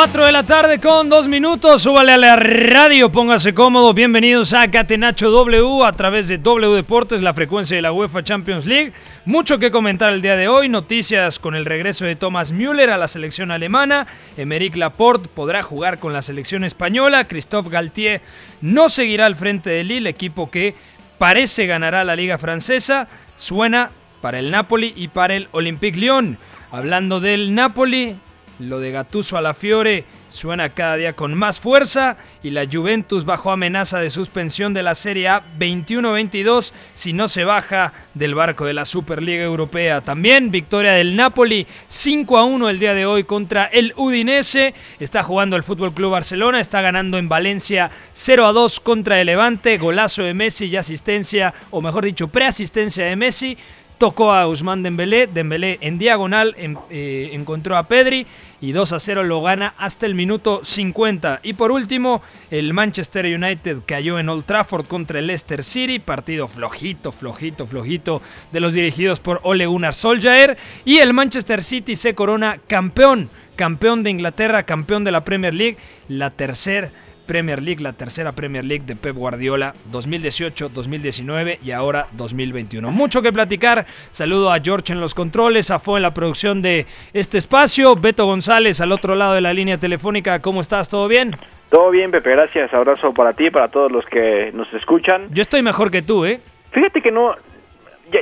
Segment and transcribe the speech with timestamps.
[0.00, 4.70] Cuatro de la tarde con dos minutos, súbale a la radio, póngase cómodo, bienvenidos a
[4.70, 8.94] Catenacho W a través de W Deportes, la frecuencia de la UEFA Champions League.
[9.26, 12.96] Mucho que comentar el día de hoy, noticias con el regreso de Thomas Müller a
[12.96, 14.06] la selección alemana,
[14.38, 18.22] Emeric Laporte podrá jugar con la selección española, Christophe Galtier
[18.62, 20.74] no seguirá al frente del Lille, equipo que
[21.18, 23.06] parece ganará la liga francesa,
[23.36, 23.90] suena
[24.22, 26.38] para el Napoli y para el Olympique Lyon.
[26.72, 28.16] Hablando del Napoli,
[28.60, 33.24] lo de Gattuso a la Fiore suena cada día con más fuerza y la Juventus
[33.24, 38.64] bajo amenaza de suspensión de la Serie A 21-22 si no se baja del barco
[38.64, 40.02] de la Superliga Europea.
[40.02, 44.74] También victoria del Napoli 5 a 1 el día de hoy contra el Udinese.
[45.00, 49.26] Está jugando el Fútbol Club Barcelona, está ganando en Valencia 0 a 2 contra el
[49.26, 53.58] Levante, golazo de Messi y asistencia, o mejor dicho, preasistencia de Messi.
[54.00, 58.26] Tocó a Usman Dembélé, Dembélé en diagonal eh, encontró a Pedri
[58.62, 61.40] y 2 a 0 lo gana hasta el minuto 50.
[61.42, 66.48] Y por último, el Manchester United cayó en Old Trafford contra el Leicester City, partido
[66.48, 70.56] flojito, flojito, flojito de los dirigidos por Ole Gunnar Solskjaer.
[70.86, 75.76] Y el Manchester City se corona campeón, campeón de Inglaterra, campeón de la Premier League,
[76.08, 76.88] la tercera
[77.30, 82.90] Premier League, la tercera Premier League de Pep Guardiola 2018, 2019 y ahora 2021.
[82.90, 83.86] Mucho que platicar.
[84.10, 88.26] Saludo a George en los controles, a Fo en la producción de este espacio, Beto
[88.26, 90.40] González al otro lado de la línea telefónica.
[90.40, 90.88] ¿Cómo estás?
[90.88, 91.36] ¿Todo bien?
[91.68, 92.74] Todo bien, Pepe, gracias.
[92.74, 95.28] Abrazo para ti y para todos los que nos escuchan.
[95.30, 96.40] Yo estoy mejor que tú, ¿eh?
[96.72, 97.36] Fíjate que no,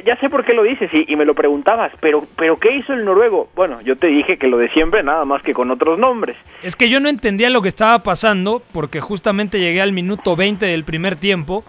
[0.04, 3.04] ya, sé por qué lo dices y, me lo preguntabas, pero, pero ¿qué hizo el
[3.04, 3.48] noruego?
[3.54, 6.36] Bueno, yo te dije que lo de siempre, nada más que con otros nombres.
[6.62, 10.66] Es que yo no entendía lo que estaba pasando porque justamente llegué al minuto 20
[10.66, 11.64] del primer tiempo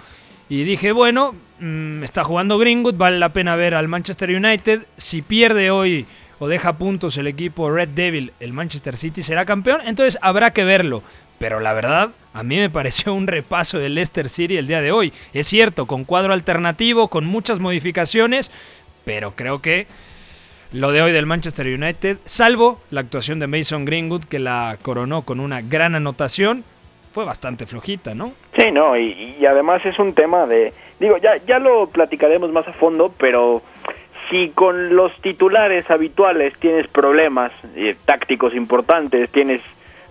[0.50, 4.82] y dije, bueno, mmm, está jugando Greenwood, vale la pena ver al Manchester United.
[4.98, 6.06] Si pierde hoy
[6.40, 10.64] o deja puntos el equipo Red Devil, el Manchester City será campeón, entonces habrá que
[10.64, 11.04] verlo.
[11.40, 14.92] Pero la verdad, a mí me pareció un repaso del Leicester City el día de
[14.92, 15.12] hoy.
[15.34, 18.52] Es cierto, con cuadro alternativo, con muchas modificaciones,
[19.06, 19.88] pero creo que
[20.72, 25.24] lo de hoy del Manchester United, salvo la actuación de Mason Greenwood, que la coronó
[25.24, 26.64] con una gran anotación,
[27.14, 28.34] fue bastante flojita, ¿no?
[28.56, 30.74] Sí, no, y, además es un tema de...
[31.00, 33.64] Digo, ya, ya lo platicaremos más a fondo, pero
[34.30, 39.62] si con los titulares habituales tienes problemas eh, tácticos importantes, tienes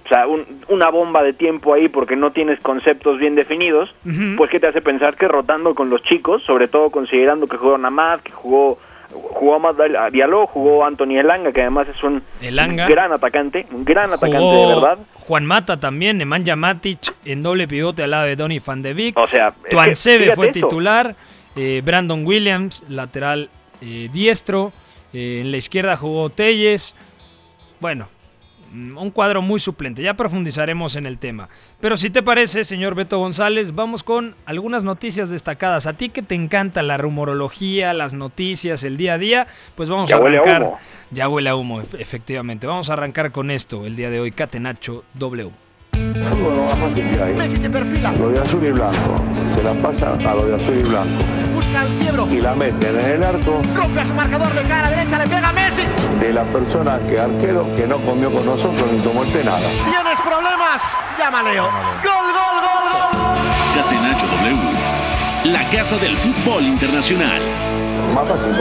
[0.08, 4.08] o sea, un, una bomba de tiempo ahí porque no tienes conceptos bien definidos, uh
[4.08, 4.36] -huh.
[4.36, 7.76] pues que te hace pensar que rotando con los chicos, sobre todo considerando que jugó
[7.76, 8.78] Namad, que jugó
[9.10, 9.74] jugó más
[10.12, 12.88] Diallo, jugó Anthony Elanga, que además es un Elanga.
[12.88, 14.98] gran atacante, un gran atacante de verdad.
[15.14, 19.18] Juan Mata también, Nemanja Matic en doble pivote al lado de Donny van de Beek.
[19.18, 20.60] O sea, Tuansebe fue esto.
[20.66, 21.14] titular,
[21.56, 24.72] eh, Brandon Williams, lateral eh, diestro,
[25.12, 26.94] eh, en la izquierda jugó Telles.
[27.80, 28.08] Bueno,
[28.72, 30.02] un cuadro muy suplente.
[30.02, 31.48] Ya profundizaremos en el tema.
[31.80, 35.86] Pero si te parece, señor Beto González, vamos con algunas noticias destacadas.
[35.86, 40.08] A ti que te encanta la rumorología, las noticias, el día a día, pues vamos
[40.08, 40.44] ya a arrancar.
[40.44, 40.78] Huele a humo.
[41.10, 42.66] Ya huele a humo, efectivamente.
[42.66, 45.67] Vamos a arrancar con esto el día de hoy, Catenacho W.
[46.22, 47.34] Fútbol lo más fácil que hay.
[47.34, 48.12] Messi se perfila.
[48.12, 49.16] Lo de azul y blanco.
[49.54, 51.20] Se la pasa a lo de azul y blanco.
[51.54, 52.26] Busca el quiebro.
[52.30, 53.60] Y la meten en el arco.
[53.74, 55.82] Rompe a su marcador de cara derecha, le pega a Messi.
[56.20, 59.58] De la persona que arquero que no comió con nosotros ni tomó el nada.
[59.58, 60.98] ¿Tienes problemas?
[61.18, 61.64] Llama Leo.
[61.64, 63.82] Gol, gol, gol, gol.
[63.82, 65.52] Catenacho W.
[65.52, 67.40] La casa del fútbol internacional.
[68.14, 68.52] Más fácil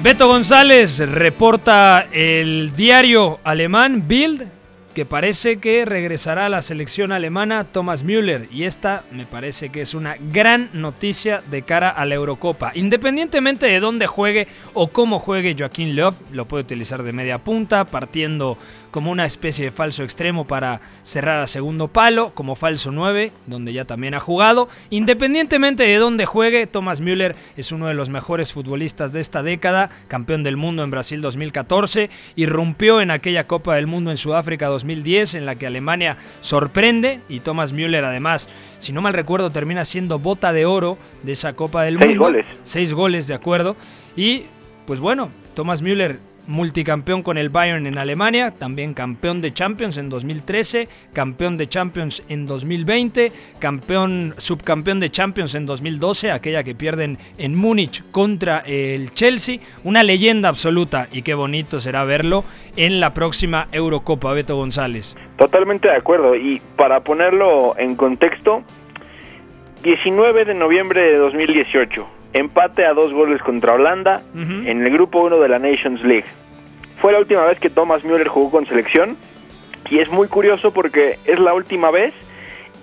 [0.00, 4.46] Beto González reporta el diario alemán Bild
[4.94, 9.80] que parece que regresará a la selección alemana Thomas Müller y esta me parece que
[9.80, 12.72] es una gran noticia de cara a la Eurocopa.
[12.74, 17.84] Independientemente de dónde juegue o cómo juegue Joaquín Löw, lo puede utilizar de media punta,
[17.84, 18.56] partiendo
[18.90, 23.72] como una especie de falso extremo para cerrar a segundo palo, como falso 9, donde
[23.72, 24.68] ya también ha jugado.
[24.90, 29.90] Independientemente de dónde juegue, Thomas Müller es uno de los mejores futbolistas de esta década,
[30.08, 35.34] campeón del mundo en Brasil 2014, irrumpió en aquella Copa del Mundo en Sudáfrica 2010,
[35.34, 38.48] en la que Alemania sorprende y Thomas Müller además,
[38.78, 42.24] si no mal recuerdo, termina siendo bota de oro de esa Copa del Seis Mundo.
[42.24, 42.46] goles.
[42.62, 43.76] Seis goles, de acuerdo.
[44.16, 44.44] Y
[44.86, 46.18] pues bueno, Thomas Müller
[46.48, 52.24] multicampeón con el Bayern en Alemania, también campeón de Champions en 2013, campeón de Champions
[52.28, 53.30] en 2020,
[53.60, 60.02] campeón subcampeón de Champions en 2012, aquella que pierden en Múnich contra el Chelsea, una
[60.02, 62.44] leyenda absoluta y qué bonito será verlo
[62.76, 65.14] en la próxima Eurocopa Beto González.
[65.36, 66.34] Totalmente de acuerdo.
[66.34, 68.62] Y para ponerlo en contexto,
[69.82, 75.38] 19 de noviembre de 2018, empate a dos goles contra Holanda en el grupo 1
[75.38, 76.26] de la Nations League.
[77.00, 79.16] Fue la última vez que Thomas Müller jugó con selección
[79.88, 82.12] y es muy curioso porque es la última vez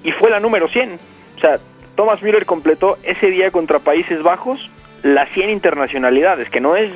[0.04, 1.00] y fue la número 100.
[1.38, 1.60] O sea,
[1.96, 4.70] Thomas Müller completó ese día contra Países Bajos
[5.04, 6.92] las 100 internacionalidades, que no es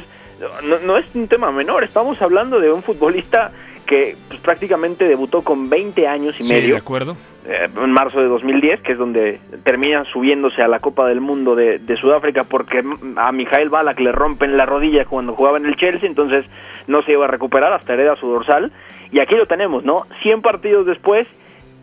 [0.63, 3.52] no, no es un tema menor, estamos hablando de un futbolista
[3.86, 7.18] que pues, prácticamente debutó con 20 años y Sí, medio de acuerdo.
[7.51, 11.56] Eh, en marzo de 2010, que es donde termina subiéndose a la Copa del Mundo
[11.56, 12.84] de, Sudáfrica porque
[13.16, 16.46] a Mijael Balak le rompen la rodilla cuando jugaba en el Chelsea, entonces
[16.86, 18.72] no se iba a recuperar hasta hereda su dorsal.
[19.12, 20.04] Y aquí lo tenemos, ¿no?
[20.22, 21.28] 100 partidos después,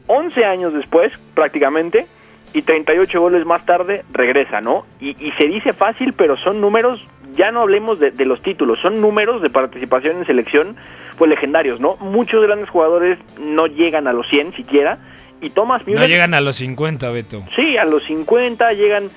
[0.06, 2.06] 11 años después prácticamente,
[2.52, 4.86] y 38 goles más tarde regresa, ¿no?
[5.00, 7.04] Y, se dice fácil, pero son números,
[7.34, 10.76] ya no hablemos de, de los títulos, son números de participación en selección,
[11.18, 11.96] pues legendarios, ¿no?
[11.96, 14.98] Muchos grandes jugadores no llegan a los 100 siquiera,
[15.40, 16.08] y Thomas No Müller...
[16.08, 17.44] llegan a los 50, Beto.
[17.54, 19.10] Sí, a los 50 llegan,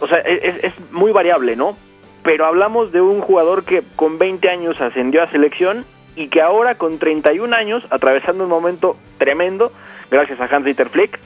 [0.00, 1.76] o sea, es, es muy variable, ¿no?
[2.22, 5.84] Pero hablamos de un jugador que con 20 años ascendió a selección
[6.16, 9.70] y que ahora con 31 años, atravesando un momento tremendo,
[10.10, 11.18] gracias a Hans-Dieter Flick,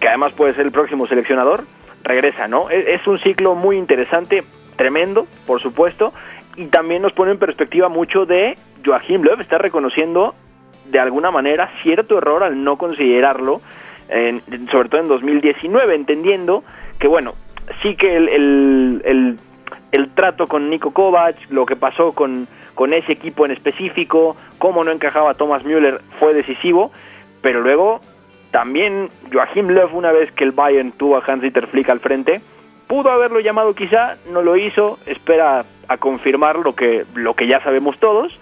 [0.00, 1.64] que además puede ser el próximo seleccionador,
[2.02, 2.70] regresa, ¿no?
[2.70, 4.42] Es, es un ciclo muy interesante,
[4.76, 6.12] tremendo, por supuesto,
[6.56, 10.34] y también nos pone en perspectiva mucho de Joachim Löw, está reconociendo
[10.92, 13.60] de alguna manera cierto error al no considerarlo,
[14.08, 16.62] en- sobre todo en 2019, entendiendo
[17.00, 17.32] que, bueno,
[17.82, 19.38] sí que el, el,
[19.90, 24.84] el- trato con Nico Kovac, lo que pasó con, con ese equipo en específico, cómo
[24.84, 26.92] no encajaba Thomas Müller fue decisivo,
[27.40, 28.00] pero luego
[28.50, 32.40] también Joachim Löw, una vez que el Bayern tuvo a Hans-Dieter Flick al frente,
[32.86, 37.62] pudo haberlo llamado quizá, no lo hizo, espera a confirmar lo que, lo que ya
[37.62, 38.38] sabemos todos,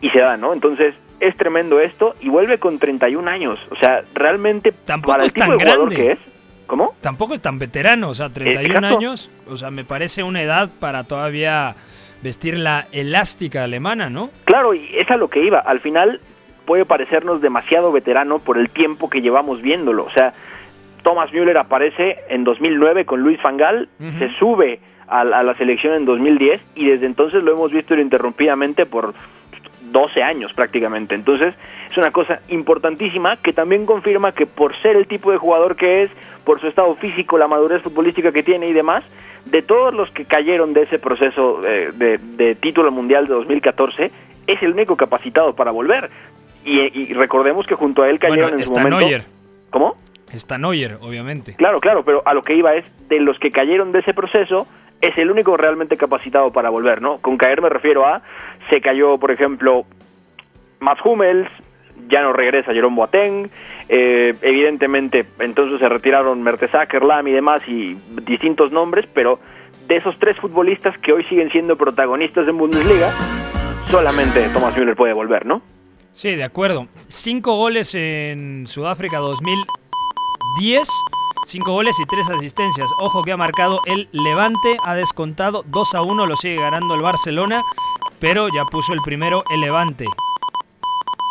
[0.00, 0.52] y se da, ¿no?
[0.52, 5.26] Entonces, es tremendo esto, y vuelve con 31 años, o sea, realmente Tampoco para el
[5.26, 5.96] es tipo tan de jugador grande.
[5.96, 6.18] que es,
[6.66, 6.94] ¿cómo?
[7.00, 8.96] Tampoco es tan veterano, o sea, 31 Exacto.
[8.98, 11.74] años, o sea, me parece una edad para todavía
[12.22, 14.30] vestir la elástica alemana, ¿no?
[14.44, 15.58] Claro, y es a lo que iba.
[15.58, 16.20] Al final
[16.64, 20.04] puede parecernos demasiado veterano por el tiempo que llevamos viéndolo.
[20.04, 20.32] O sea,
[21.02, 24.18] Thomas Müller aparece en 2009 con Luis Ujú.
[24.18, 27.92] se sube a, la- a la selección en 2010 y desde entonces lo hemos visto
[27.92, 29.12] ininterrumpidamente por
[29.94, 31.14] 12 años prácticamente.
[31.14, 31.54] Entonces,
[31.90, 36.02] es una cosa importantísima que también confirma que por ser el tipo de jugador que
[36.02, 36.10] es,
[36.44, 39.04] por su estado físico, la madurez futbolística que tiene y demás,
[39.44, 44.10] de todos los que cayeron de ese proceso eh, de, de título mundial de 2014,
[44.48, 46.10] es el único capacitado para volver.
[46.64, 48.98] Y, y recordemos que junto a él cayeron Bueno, en su momento...
[48.98, 49.24] Neuer,
[49.70, 49.94] ¿Cómo?
[50.32, 51.54] está Neuer, obviamente.
[51.54, 54.66] Claro, claro, pero a lo que iba es, de los que cayeron de ese proceso,
[55.00, 57.18] es el único realmente capacitado para volver, ¿no?
[57.18, 58.22] Con caer me refiero a,
[58.70, 59.84] se cayó, por ejemplo,
[60.80, 61.48] Mats Hummels,
[62.08, 63.50] ya no regresa Jerome Boateng,
[63.88, 69.38] eh, evidentemente entonces se retiraron Mertesacker, Lam y demás, y distintos nombres, pero
[69.86, 73.10] de esos tres futbolistas que hoy siguen siendo protagonistas en Bundesliga,
[73.90, 75.62] solamente Thomas Müller puede volver, ¿no?
[76.12, 76.86] Sí, de acuerdo.
[76.94, 80.88] Cinco goles en Sudáfrica 2010.
[81.46, 82.88] Cinco goles y tres asistencias.
[82.98, 87.02] Ojo que ha marcado el Levante, ha descontado 2 a 1, lo sigue ganando el
[87.02, 87.62] Barcelona,
[88.24, 90.06] pero ya puso el primero el Levante.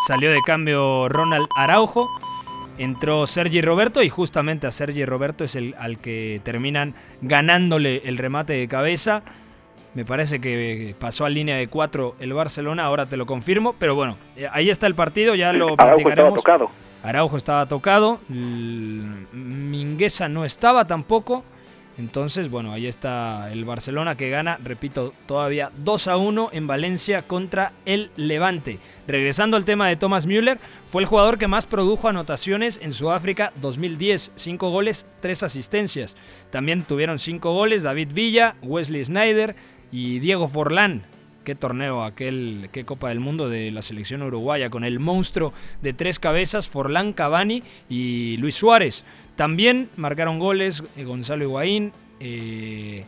[0.05, 2.07] Salió de cambio Ronald Araujo,
[2.77, 8.19] entró Sergi Roberto y justamente a Sergi Roberto es el al que terminan ganándole el
[8.19, 9.23] remate de cabeza.
[9.95, 13.95] Me parece que pasó a línea de 4 el Barcelona, ahora te lo confirmo, pero
[13.95, 16.35] bueno, eh, ahí está el partido, ya lo Araujo estaba platicaremos.
[16.35, 16.69] tocado.
[17.01, 21.43] Araujo estaba tocado, Mingueza no estaba tampoco
[21.97, 27.21] Entonces, bueno, ahí está el Barcelona que gana, repito, todavía 2 a 1 en Valencia
[27.23, 28.79] contra el Levante.
[29.07, 33.53] Regresando al tema de Thomas Müller, fue el jugador que más produjo anotaciones en Sudáfrica
[33.61, 36.15] 2010, 5 goles, 3 asistencias.
[36.49, 39.55] También tuvieron 5 goles David Villa, Wesley Snyder
[39.91, 41.03] y Diego Forlán.
[41.43, 45.91] Qué torneo aquel, qué Copa del Mundo de la selección uruguaya con el monstruo de
[45.91, 49.03] tres cabezas, Forlán, Cavani y Luis Suárez.
[49.35, 53.05] También marcaron goles eh, Gonzalo Higuaín, eh,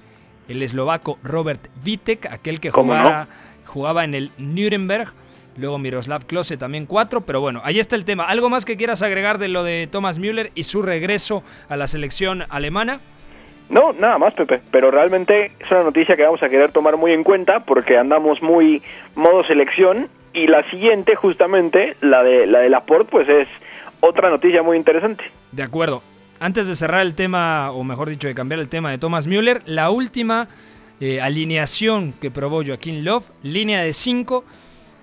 [0.48, 3.28] el eslovaco Robert Vitek, aquel que jugaba,
[3.66, 5.14] jugaba en el Nuremberg.
[5.58, 8.26] Luego Miroslav Klose también cuatro, pero bueno, ahí está el tema.
[8.26, 11.88] ¿Algo más que quieras agregar de lo de Thomas Müller y su regreso a la
[11.88, 13.00] selección alemana?
[13.70, 17.14] No, nada más, Pepe, pero realmente es una noticia que vamos a querer tomar muy
[17.14, 18.84] en cuenta porque andamos muy
[19.16, 23.48] modo selección y la siguiente, justamente, la de la de Laporte, pues es
[24.02, 25.24] otra noticia muy interesante.
[25.52, 26.04] De acuerdo.
[26.40, 29.64] Antes de cerrar el tema, o mejor dicho, de cambiar el tema de Thomas Müller,
[29.66, 30.50] la última
[31.00, 34.44] eh, alineación que probó Joaquín Love, línea de 5,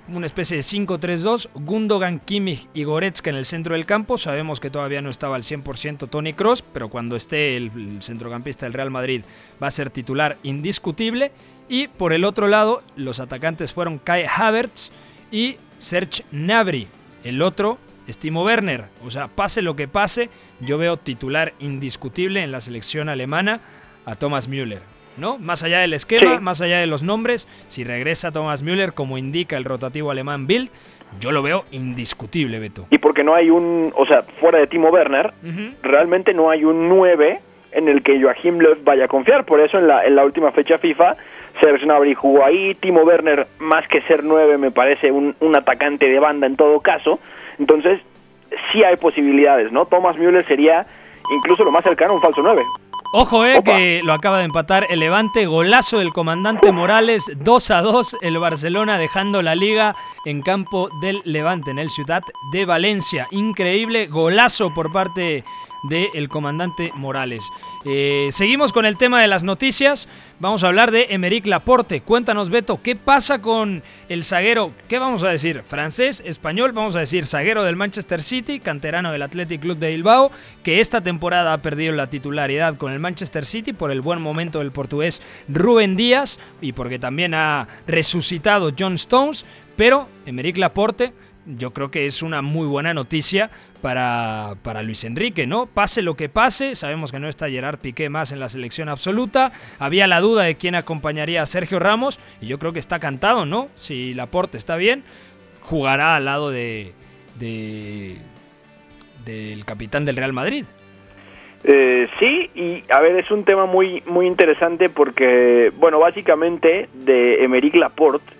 [0.09, 4.19] una especie de 5-3-2, Gundogan, Kimmich y Goretzka en el centro del campo.
[4.19, 8.75] Sabemos que todavía no estaba al 100% Tony Cross, pero cuando esté el, centrocampista del
[8.75, 9.23] Real Madrid
[9.63, 11.33] va a ser titular indiscutible.
[11.69, 14.91] Y por el otro lado, los atacantes fueron Kai Havertz
[15.31, 16.89] y Serge Gnabry.
[17.25, 17.79] El otro
[18.09, 18.85] Stimo Werner.
[19.07, 20.29] O sea, pase lo que pase,
[20.61, 23.61] yo veo titular indiscutible en la selección alemana
[24.07, 24.81] a Thomas Müller.
[25.19, 25.37] ¿No?
[25.37, 26.43] Más allá del esquema, Sí.
[26.43, 30.71] más allá de los nombres, si regresa Thomas Müller, como indica el rotativo alemán Bild,
[31.21, 32.87] yo lo veo indiscutible, Beto.
[32.89, 35.35] Y porque no hay un, o sea, fuera de Timo Werner,
[35.83, 37.41] realmente no hay un 9
[37.73, 39.45] en el que Joachim Löw vaya a confiar.
[39.45, 41.17] Por eso en la, en la última fecha FIFA,
[41.61, 46.09] Serge Gnabry jugó ahí, Timo Werner, más que ser 9, me parece un, un atacante
[46.09, 47.21] de banda en todo caso.
[47.59, 48.01] Entonces,
[48.73, 49.87] sí hay posibilidades, ¿no?
[49.87, 50.87] Thomas Müller sería
[51.37, 52.63] incluso lo más cercano a un falso 9.
[53.15, 53.77] Ojo, eh, Opa.
[53.77, 58.39] que lo acaba de empatar el Levante, golazo del comandante Morales, 2 a 2, el
[58.39, 59.95] Barcelona dejando la liga
[60.25, 63.29] en campo del Levante, en el Ciudad de Valencia.
[63.31, 65.45] Increíble, golazo por parte
[65.83, 67.45] del comandante Morales.
[67.85, 70.09] Eh, seguimos con el tema de las noticias.
[70.39, 72.01] Vamos a hablar de Emeric Laporte.
[72.01, 74.73] Cuéntanos, Beto, ¿qué pasa con el zaguero?
[74.89, 75.63] ¿Qué vamos a decir?
[75.67, 76.23] ¿Francés?
[76.25, 76.73] ¿Español?
[76.73, 80.33] Vamos a decir zaguero del Manchester City, canterano del Athletic Club de Bilbao,
[80.65, 84.59] que esta temporada ha perdido la titularidad con el Manchester City por el buen momento
[84.59, 89.45] del portugués Rubén Díaz y porque también ha resucitado John Stones.
[89.77, 91.13] Pero Emeric Laporte
[91.47, 95.67] yo creo que es una muy buena noticia para, para Luis Enrique, ¿no?
[95.67, 99.51] Pase lo que pase, sabemos que no está Gerard Piqué más en la selección absoluta.
[99.79, 103.45] Había la duda de quién acompañaría a Sergio Ramos y yo creo que está cantado,
[103.45, 103.69] ¿no?
[103.75, 105.03] Si Laporte está bien,
[105.63, 106.93] jugará al lado de,
[107.41, 108.19] de-
[109.25, 110.65] del capitán del Real Madrid.
[111.65, 117.45] Eh, sí, y a ver, es un tema muy, muy interesante porque, bueno, básicamente de
[117.45, 118.33] Emeric Laporte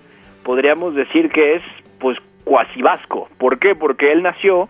[0.43, 1.63] podríamos decir que es,
[2.01, 3.29] pues, cuasi vasco.
[3.39, 3.75] ¿Por qué?
[3.75, 4.69] Porque él nació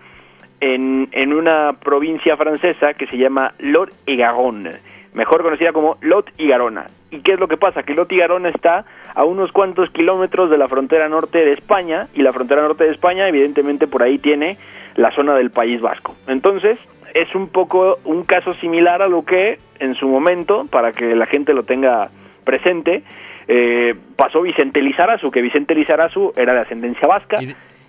[0.61, 4.79] en, en una provincia francesa que se llama Lot y Garonne,
[5.15, 6.87] mejor conocida como Lot y Garona.
[7.11, 7.83] ¿Y qué es lo que pasa?
[7.83, 12.09] Que Lot y Garona está a unos cuantos kilómetros de la frontera norte de España
[12.15, 14.57] y la frontera norte de España evidentemente por ahí tiene
[14.95, 16.15] la zona del País Vasco.
[16.27, 16.79] Entonces
[17.15, 21.27] es un poco un caso similar a lo que en su momento, para que la
[21.27, 22.09] gente lo tenga
[22.45, 23.03] presente,
[23.49, 27.39] eh, pasó Vicente Lizarazu, que Vicente Lizarazu era de ascendencia vasca.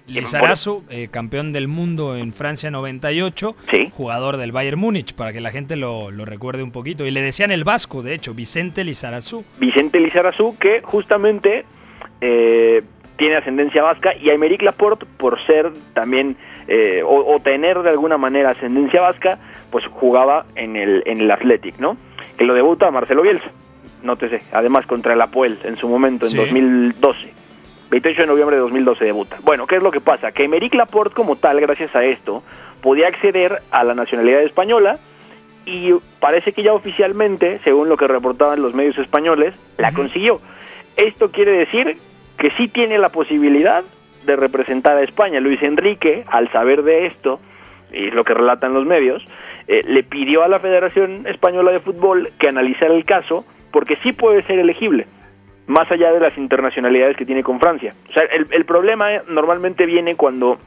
[0.06, 3.90] Lizarazu, eh, campeón del mundo en Francia 98, Sí.
[3.94, 7.06] jugador del Bayern Múnich, para que la gente lo, lo recuerde un poquito.
[7.06, 9.46] Y le decían el vasco, de hecho, Vicente Lizarazu.
[9.60, 11.64] Vicente Lizarazu, que justamente
[12.20, 12.84] eh,
[13.16, 16.36] tiene ascendencia vasca, y Aymeric Laporte, por ser también,
[16.68, 19.40] eh, o, o tener de alguna manera ascendencia vasca,
[19.72, 21.96] pues jugaba en el, en el Athletic, ¿no?
[22.38, 23.50] Que lo debuta Marcelo Bielsa,
[24.04, 26.38] nótese, además contra el Apoel en su momento, en Sí.
[26.38, 27.34] 2012.
[27.90, 29.38] 28 de noviembre de 2012 debuta.
[29.44, 30.32] Bueno, ¿qué es lo que pasa?
[30.32, 32.44] Que Emeric Laporte como tal, gracias a esto,
[32.82, 34.98] podía acceder a la nacionalidad española
[35.66, 40.42] y parece que ya oficialmente, según lo que reportaban los medios españoles, la consiguió.
[40.98, 41.98] Esto quiere decir
[42.38, 43.84] que sí tiene la posibilidad
[44.26, 45.40] de representar a España.
[45.40, 47.40] Luis Enrique, al saber de esto,
[47.92, 49.24] y es lo que relatan los medios,
[49.68, 54.14] eh, le pidió a la Federación Española de Fútbol que analizara el caso porque sí
[54.14, 55.08] puede ser elegible
[55.68, 57.94] más allá de las internacionalidades que tiene con Francia.
[58.10, 60.60] O sea, el, el problema eh, normalmente viene cuando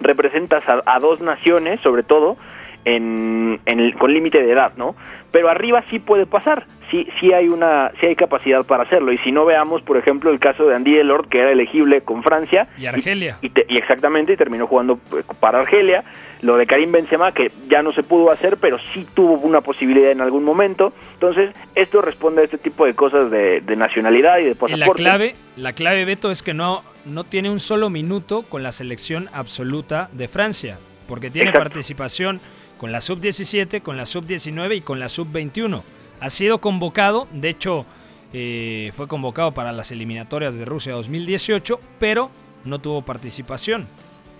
[0.00, 2.36] representas a, a dos naciones, sobre todo,
[2.84, 4.94] en, en el- con límite de edad, ¿no?
[5.32, 9.12] Pero arriba sí puede pasar, sí, sí hay una, sí hay capacidad para hacerlo.
[9.12, 12.22] Y si no veamos, por ejemplo, el caso de Andy Delort, que era elegible con
[12.24, 12.66] Francia.
[12.76, 13.38] Y Argelia.
[13.42, 16.02] Y, te- y exactamente, y terminó jugando eh, para Argelia.
[16.42, 20.10] Lo de Karim Benzema, que ya no se pudo hacer, pero sí tuvo una posibilidad
[20.10, 20.92] en algún momento.
[21.12, 25.02] Entonces, esto responde a este tipo de cosas de, de nacionalidad y de Y pasaporte.
[25.02, 28.72] la clave, la clave, Beto, es que no, no tiene un solo minuto con la
[28.72, 31.68] selección absoluta de Francia, porque tiene Exacto.
[31.68, 32.40] participación
[32.80, 35.82] con la sub-17, con la sub-19 y con la sub-21.
[36.18, 37.84] Ha sido convocado, de hecho,
[38.32, 42.30] eh, fue convocado para las eliminatorias de Rusia 2018, pero
[42.64, 43.86] no tuvo participación.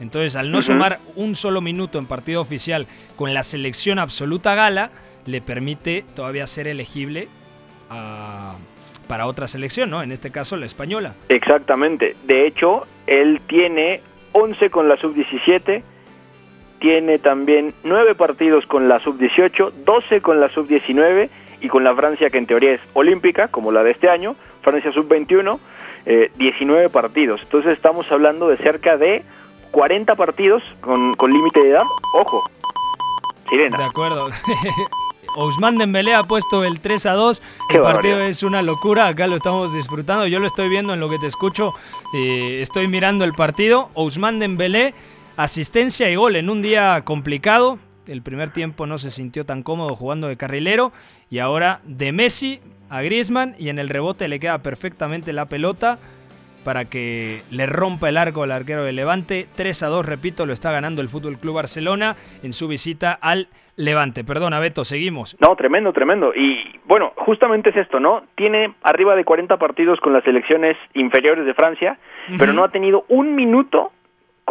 [0.00, 4.90] Entonces, al no sumar un solo minuto en partido oficial con la selección absoluta gala,
[5.26, 7.28] le permite todavía ser elegible
[7.90, 8.54] a-
[9.06, 10.02] para otra selección, ¿no?
[10.02, 11.14] En este caso, la española.
[11.28, 12.16] Exactamente.
[12.26, 14.00] De hecho, él tiene
[14.32, 15.82] 11 con la sub-17,
[16.80, 21.28] tiene también 9 partidos con la sub-18, 12 con la sub-19
[21.60, 24.90] y con la Francia que en teoría es olímpica, como la de este año, Francia
[24.92, 25.58] sub-21,
[26.06, 27.40] eh, 19 partidos.
[27.42, 29.22] Entonces estamos hablando de cerca de
[29.70, 31.84] 40 partidos con, con límite de edad.
[32.14, 32.42] Ojo,
[33.44, 33.86] De Sirena.
[33.86, 34.28] acuerdo.
[35.36, 37.40] Ousmane Dembélé ha puesto el 3 a 2.
[37.68, 38.28] Qué El partido barbaridad.
[38.30, 39.06] es una locura.
[39.06, 40.26] Acá lo estamos disfrutando.
[40.26, 41.72] Yo lo estoy viendo en lo que te escucho.
[42.14, 43.90] eh, estoy mirando el partido.
[43.94, 44.92] Ousmane Dembélé,
[45.42, 47.78] asistencia y gol en un día complicado.
[48.06, 50.92] El primer tiempo no se sintió tan cómodo jugando de carrilero.
[51.30, 53.54] Y ahora de Messi a Griezmann.
[53.58, 55.98] Y en el rebote le queda perfectamente la pelota
[56.64, 59.46] para que le rompa el arco al arquero de Levante.
[59.56, 63.48] 3 a 2, repito, lo está ganando el Fútbol Club Barcelona en su visita al
[63.76, 64.24] Levante.
[64.24, 65.36] Perdona, Beto, seguimos.
[65.40, 66.34] No, tremendo, tremendo.
[66.34, 68.24] Y bueno, justamente es esto, ¿no?
[68.34, 71.98] Tiene arriba de 40 partidos con las selecciones inferiores de Francia,
[72.38, 73.92] pero no ha tenido un minuto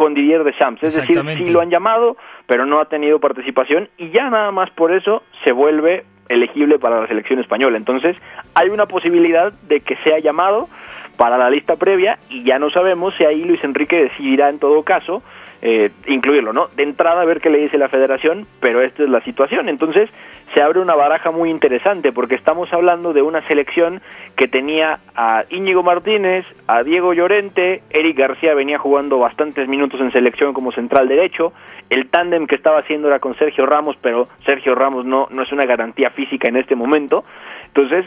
[0.00, 0.82] con Didier Deschamps.
[0.82, 2.16] Es decir, sí lo han llamado,
[2.46, 7.02] pero no ha tenido participación y ya nada más por eso se vuelve elegible para
[7.02, 7.76] la selección española.
[7.76, 8.16] Entonces,
[8.54, 10.70] hay una posibilidad de que sea llamado
[11.18, 14.84] para la lista previa y ya no sabemos si ahí Luis Enrique decidirá en todo
[14.84, 15.22] caso
[15.62, 16.68] eh, incluirlo, ¿no?
[16.74, 19.68] De entrada a ver qué le dice la federación, pero esta es la situación.
[19.68, 20.08] Entonces
[20.54, 24.00] se abre una baraja muy interesante porque estamos hablando de una selección
[24.36, 30.12] que tenía a Íñigo Martínez, a Diego Llorente, Eric García venía jugando bastantes minutos en
[30.12, 31.52] selección como central derecho,
[31.90, 35.52] el tándem que estaba haciendo era con Sergio Ramos, pero Sergio Ramos no, no es
[35.52, 37.24] una garantía física en este momento.
[37.66, 38.06] Entonces,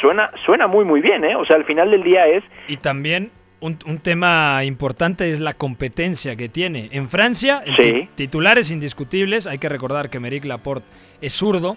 [0.00, 1.34] suena, suena muy muy bien, ¿eh?
[1.34, 5.54] O sea, al final del día es Y también un, un tema importante es la
[5.54, 6.88] competencia que tiene.
[6.92, 7.82] En Francia, el Sí.
[7.82, 10.86] ti- titulares indiscutibles, hay que recordar que Meric Laporte
[11.20, 11.76] es zurdo.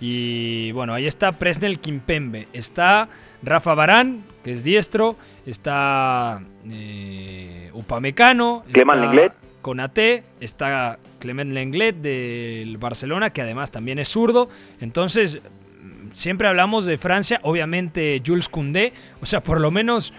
[0.00, 3.08] Y bueno, ahí está Presnel Kimpembe, está
[3.42, 5.16] Rafa Barán, que es diestro,
[5.46, 6.40] está
[6.70, 9.32] eh, Upamecano, Clement Lenglet.
[9.62, 14.48] Konaté, está Clement Lenglet del Barcelona, que además también es zurdo.
[14.80, 15.36] Entonces,
[15.82, 20.14] mm, siempre hablamos de Francia, obviamente Jules Koundé, o sea, por lo menos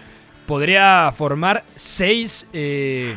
[0.46, 3.16] podría formar seis, eh,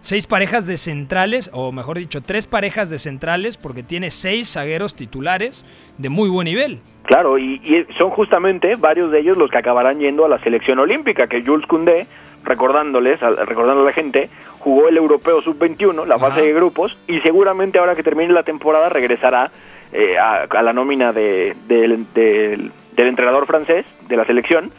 [0.00, 4.94] seis parejas de centrales, o mejor dicho, tres parejas de centrales, porque tiene seis zagueros
[4.94, 5.64] titulares
[5.98, 6.80] de muy buen nivel.
[7.04, 10.78] Claro, y, y son justamente varios de ellos los que acabarán yendo a la selección
[10.80, 12.06] olímpica, que Jules Koundé,
[12.44, 16.28] recordándoles, recordando a la gente, jugó el Europeo Sub-21, la Ajá.
[16.30, 19.50] fase de grupos, y seguramente ahora que termine la temporada regresará
[19.92, 24.72] eh, a, a la nómina de- del- del entrenador francés de la selección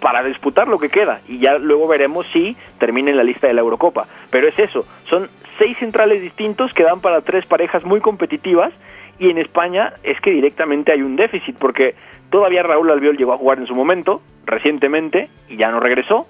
[0.00, 3.54] para disputar lo que queda y ya luego veremos si termina en la lista de
[3.54, 4.06] la Eurocopa.
[4.30, 8.72] Pero es eso, son seis centrales distintos que dan para tres parejas muy competitivas
[9.18, 11.94] y en España es que directamente hay un déficit porque
[12.30, 16.26] todavía Raúl Albiol llegó a jugar en su momento, recientemente, y ya no regresó.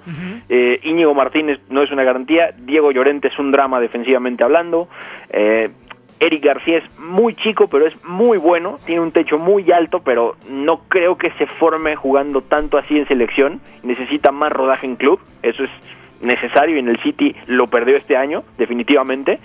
[0.49, 4.89] Eh, Íñigo Martínez no es una garantía, Diego Llorente es un drama defensivamente hablando.
[5.31, 5.71] Eh,
[6.21, 10.37] Eric García es muy chico, pero es muy bueno, tiene un techo muy alto, pero
[10.49, 13.63] no creo que se forme jugando tanto así en selección.
[13.83, 15.71] Necesita más rodaje en club, eso es
[16.21, 19.41] necesario y en el City lo perdió este año, definitivamente.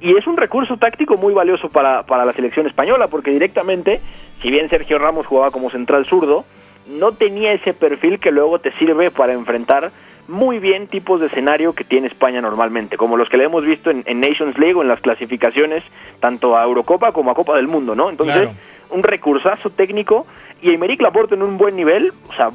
[0.00, 4.00] Y es un recurso táctico muy valioso para, para la selección española, porque directamente,
[4.40, 6.44] si bien Sergio Ramos jugaba como central zurdo,
[6.86, 9.90] no tenía ese perfil que luego te sirve para enfrentar
[10.28, 13.90] muy bien tipos de escenario que tiene España normalmente, como los que le hemos visto
[13.90, 15.82] en, en Nations League o en las clasificaciones
[16.20, 18.10] tanto a Eurocopa como a Copa del Mundo, ¿no?
[18.10, 18.52] Entonces, Claro.
[18.90, 20.26] un recursazo técnico
[20.62, 22.50] y Aymeric Laporte en un buen nivel, o sea,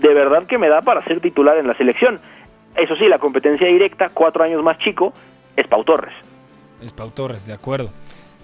[0.00, 2.20] de verdad que me da para ser titular en la selección.
[2.76, 5.12] Eso sí, la competencia directa, cuatro años más chico,
[5.56, 6.14] es Pau Torres.
[6.82, 7.90] Es Pau Torres, de acuerdo.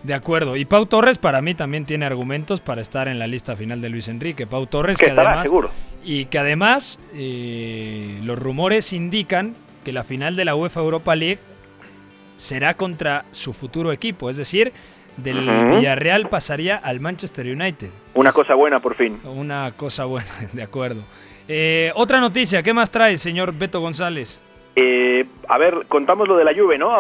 [0.07, 0.57] De acuerdo.
[0.57, 3.89] Y Pau Torres para mí también tiene argumentos para estar en la lista final de
[3.89, 4.47] Luis Enrique.
[4.47, 5.71] Pau Torres Que que, estará, además seguro.
[6.05, 11.41] y que además eh, los rumores indican que la final de la UEFA Europa League
[12.37, 14.73] será contra su futuro equipo, es decir,
[15.17, 15.41] del.
[15.71, 17.91] Villarreal pasaría al Manchester United.
[18.15, 19.19] Una cosa buena por fin.
[19.25, 21.03] Una cosa buena, de acuerdo.
[21.49, 24.41] Eh, otra noticia, ¿qué más trae, señor Beto González?
[24.79, 26.95] Eh, a ver, contamos lo de la Juve, ¿no?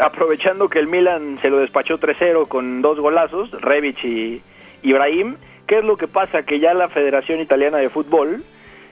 [0.00, 4.42] Aprovechando que el Milan se lo despachó 3-0 con dos golazos, Rebic y
[4.82, 5.36] Ibrahim,
[5.68, 6.42] ¿qué es lo que pasa?
[6.42, 8.42] Que ya la Federación Italiana de Fútbol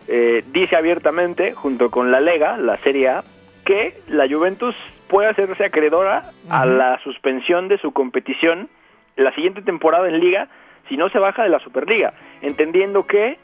[0.06, 3.24] eh, dice abiertamente, junto con la Lega, la Serie A,
[3.64, 4.76] que la Juventus
[5.08, 8.68] puede hacerse acreedora a la suspensión de su competición
[9.16, 10.48] la siguiente temporada en Liga
[10.88, 13.38] si no se baja de la Superliga, entendiendo que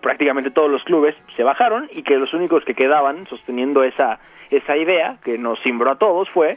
[0.00, 4.18] prácticamente todos los clubes se bajaron y que los únicos que quedaban sosteniendo esa
[4.50, 6.56] esa idea que nos cimbró a todos fue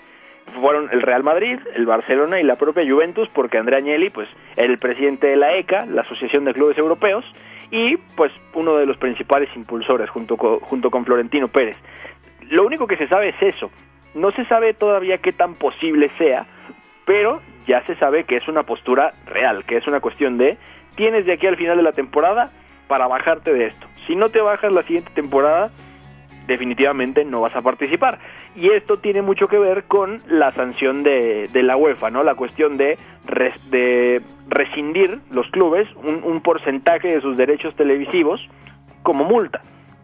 [0.61, 4.77] fueron el Real Madrid, el Barcelona y la propia Juventus porque Andrea Agnelli pues el
[4.77, 7.25] presidente de la ECA, la Asociación de Clubes Europeos
[7.71, 11.77] y pues uno de los principales impulsores junto con, junto con Florentino Pérez.
[12.49, 13.69] Lo único que se sabe es eso.
[14.15, 16.47] No se sabe todavía qué tan posible sea,
[17.05, 20.57] pero ya se sabe que es una postura real, que es una cuestión de
[20.95, 22.51] tienes de aquí al final de la temporada
[22.89, 23.87] para bajarte de esto.
[24.07, 25.69] Si no te bajas la siguiente temporada,
[26.47, 28.19] definitivamente no vas a participar.
[28.55, 32.23] Y esto tiene mucho que ver con la sanción de, de la UEFA, ¿no?
[32.23, 38.41] La cuestión de, res- de rescindir los clubes un, un porcentaje de sus derechos televisivos
[39.03, 39.61] como multa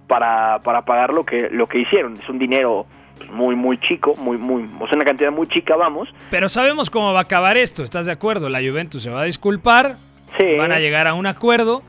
[0.08, 2.14] para, para pagar lo que, lo que hicieron.
[2.14, 2.86] Es un dinero
[3.18, 6.14] pues, muy, muy chico, muy, muy, o sea, una cantidad muy chica, vamos.
[6.30, 8.50] Pero sabemos cómo va a acabar esto, ¿estás de acuerdo?
[8.50, 9.96] La Juventus se va a disculpar,
[10.38, 10.58] Sí.
[10.58, 11.82] van a llegar a un acuerdo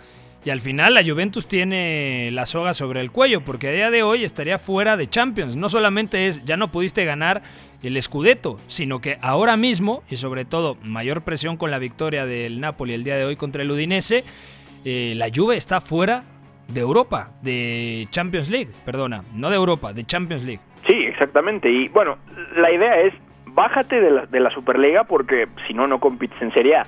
[0.47, 4.05] y al final la Juventus tiene la soga sobre el cuello porque a día de
[4.05, 5.57] hoy estaría fuera de Champions.
[5.57, 7.43] No solamente es ya no pudiste ganar
[7.83, 12.61] el Scudetto, sino que ahora mismo y sobre todo mayor presión con la victoria del
[12.61, 14.23] Napoli el día de hoy contra el Udinese,
[14.85, 16.23] eh, la Juve está fuera
[16.69, 20.61] de Europa, de Champions League, perdona, no de Europa, de Champions League.
[20.89, 21.69] Sí, exactamente.
[21.69, 22.19] Y bueno,
[22.57, 23.13] la idea es
[23.47, 26.87] bájate de la, de la Superliga porque si no, no compites en Serie A.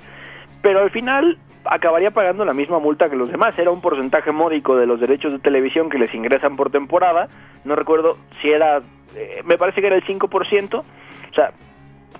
[0.61, 3.57] Pero al final acabaría pagando la misma multa que los demás.
[3.59, 7.27] Era un porcentaje módico de los derechos de televisión que les ingresan por temporada.
[7.65, 8.81] No recuerdo si era,
[9.15, 10.79] eh, me parece que era el 5%.
[10.79, 11.51] O sea,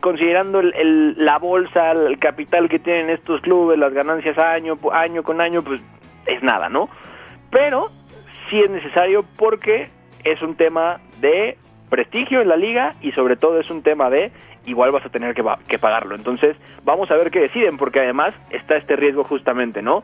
[0.02, 5.24] considerando el, el- la bolsa, el capital que tienen estos clubes, las ganancias año, año
[5.24, 5.82] con año, pues
[6.26, 6.90] es nada, ¿no?
[7.52, 7.88] Pero
[8.50, 9.90] sí es necesario porque
[10.24, 11.58] es un tema de
[11.90, 14.32] prestigio en la liga y sobre todo es un tema de
[14.66, 16.16] igual vas a tener que, pagarlo.
[16.16, 20.04] Entonces vamos a ver qué deciden porque además está este riesgo justamente, ¿no?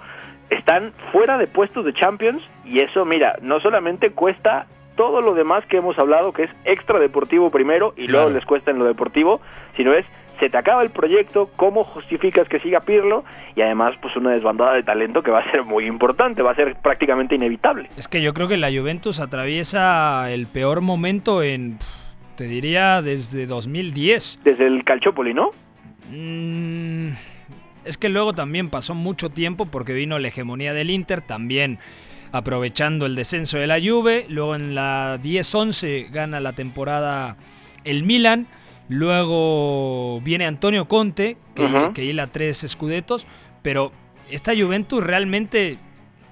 [0.50, 5.66] Están fuera de puestos de Champions y eso, mira, no solamente cuesta todo lo demás
[5.66, 9.42] que hemos hablado, que es extra deportivo primero y luego les cuesta en lo deportivo,
[9.76, 10.06] sino es
[10.40, 13.24] se te acaba el proyecto, cómo justificas que siga Pirlo
[13.56, 16.56] y además pues una desbandada de talento que va a ser muy importante, va a
[16.56, 17.90] ser prácticamente inevitable.
[17.98, 21.80] Es que yo creo que la Juventus atraviesa el peor momento en,
[22.36, 24.40] te diría, desde 2010.
[24.44, 25.50] Desde el Calciopoli, ¿no?
[26.12, 27.10] Mm,
[27.86, 31.80] es que luego también pasó mucho tiempo porque vino la hegemonía del Inter, también
[32.32, 34.26] aprovechando el descenso de la Juve.
[34.30, 37.38] Luego en la 10-11 gana la temporada
[37.84, 38.48] el Milan.
[38.90, 43.26] Luego viene Antonio Conte, que, que hila tres escudetos.
[43.62, 43.92] Pero
[44.30, 45.78] esta Juventus realmente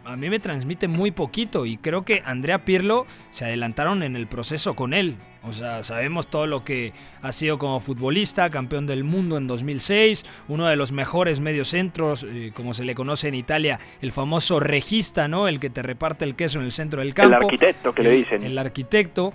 [0.05, 4.27] a mí me transmite muy poquito y creo que Andrea Pirlo se adelantaron en el
[4.27, 5.15] proceso con él.
[5.45, 10.25] O sea, sabemos todo lo que ha sido como futbolista, campeón del mundo en 2006,
[10.47, 15.27] uno de los mejores mediocentros, eh, como se le conoce en Italia, el famoso regista,
[15.27, 15.49] ¿no?
[15.49, 17.37] El que te reparte el queso en el centro del campo.
[17.37, 18.43] El arquitecto que le dicen.
[18.43, 19.33] El arquitecto.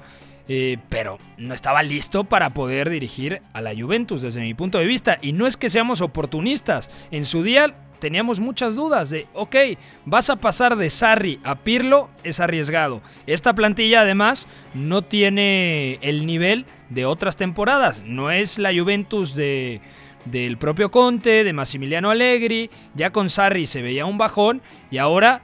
[0.51, 4.87] eh, pero no estaba listo para poder dirigir a la Juventus desde mi punto de
[4.87, 5.19] vista.
[5.21, 6.91] Y no es que seamos oportunistas.
[7.11, 9.57] En su día teníamos muchas dudas de, ok,
[10.05, 13.01] vas a pasar de Sarri a Pirlo, es arriesgado.
[13.27, 18.01] Esta plantilla además no tiene el nivel de otras temporadas.
[18.05, 19.81] No es la Juventus de
[20.25, 25.43] del propio Conte, de Massimiliano Allegri, ya con Sarri se veía un bajón y ahora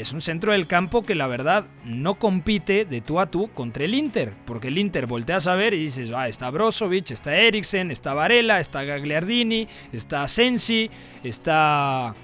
[0.00, 3.84] es un centro del campo que la verdad no compite de tú a tú contra
[3.84, 7.90] el Inter, porque el Inter volteas a ver y dices, ah, está Brozovic, está Eriksen,
[7.90, 10.90] está Varela, está Gagliardini, está Sensi,
[11.22, 12.14] está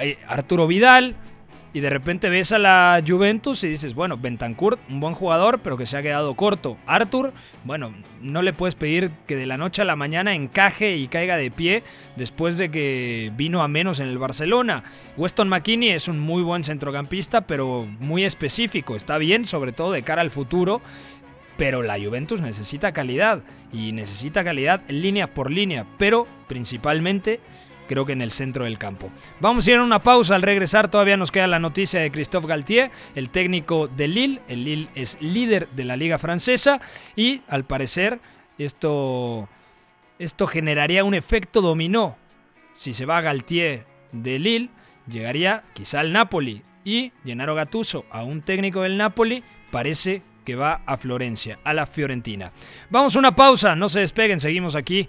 [0.00, 1.16] eh, Arturo Vidal,
[1.76, 5.76] y de repente ves a la Juventus y dices, bueno, Bentancur, un buen jugador, pero
[5.76, 6.78] que se ha quedado corto.
[6.86, 7.34] Arthur,
[7.64, 11.36] bueno, no le puedes pedir que de la noche a la mañana encaje y caiga
[11.36, 11.82] de pie
[12.16, 14.84] después de que vino a menos en el Barcelona.
[15.18, 18.96] Weston McKinney es un muy buen centrocampista, pero muy específico.
[18.96, 20.80] Está bien, sobre todo de cara al futuro.
[21.58, 27.38] Pero la Juventus necesita calidad y necesita calidad línea por línea, pero principalmente
[27.86, 29.10] creo que en el centro del campo.
[29.40, 30.34] Vamos a ir a una pausa.
[30.34, 34.40] Al regresar todavía nos queda la noticia de Christophe Galtier, el técnico de Lille.
[34.48, 36.80] El Lille es líder de la liga francesa
[37.14, 38.20] y al parecer
[38.58, 39.48] esto
[40.18, 42.16] esto generaría un efecto dominó.
[42.72, 44.70] Si se va Galtier de Lille,
[45.06, 50.82] llegaría quizá al Napoli y Gennaro Gattuso, a un técnico del Napoli, parece que va
[50.86, 52.52] a Florencia, a la Fiorentina.
[52.90, 55.08] Vamos a una pausa, no se despeguen, seguimos aquí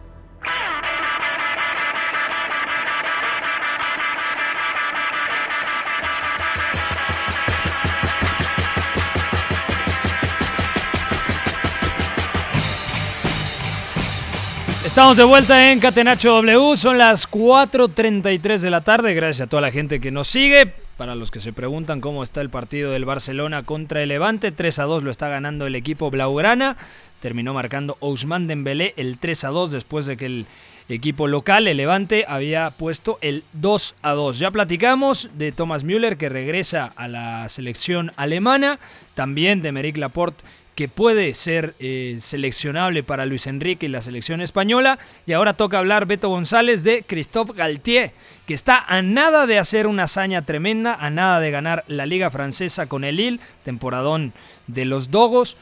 [14.91, 19.61] Estamos de vuelta en Catenacho W, son las 4.33 de la tarde, gracias a toda
[19.61, 20.73] la gente que nos sigue.
[20.97, 24.79] Para los que se preguntan cómo está el partido del Barcelona contra el Levante, 3
[24.79, 26.75] a 2 lo está ganando el equipo Blaugrana.
[27.21, 30.45] Terminó marcando Ousmane Dembélé el 3 a 2 después de que el
[30.89, 34.39] equipo local, el Levante, había puesto el 2 a 2.
[34.39, 38.77] Ya platicamos de Thomas Müller que regresa a la selección alemana,
[39.15, 40.43] también de Meric Laporte
[40.75, 44.99] que puede ser eh, seleccionable para Luis Enrique y la selección española.
[45.25, 48.11] Y ahora toca hablar Beto González de Christophe Galtier,
[48.47, 52.31] que está a nada de hacer una hazaña tremenda, a nada de ganar la Liga
[52.31, 54.33] Francesa con el Lille, temporadón
[54.67, 55.57] de los Dogos,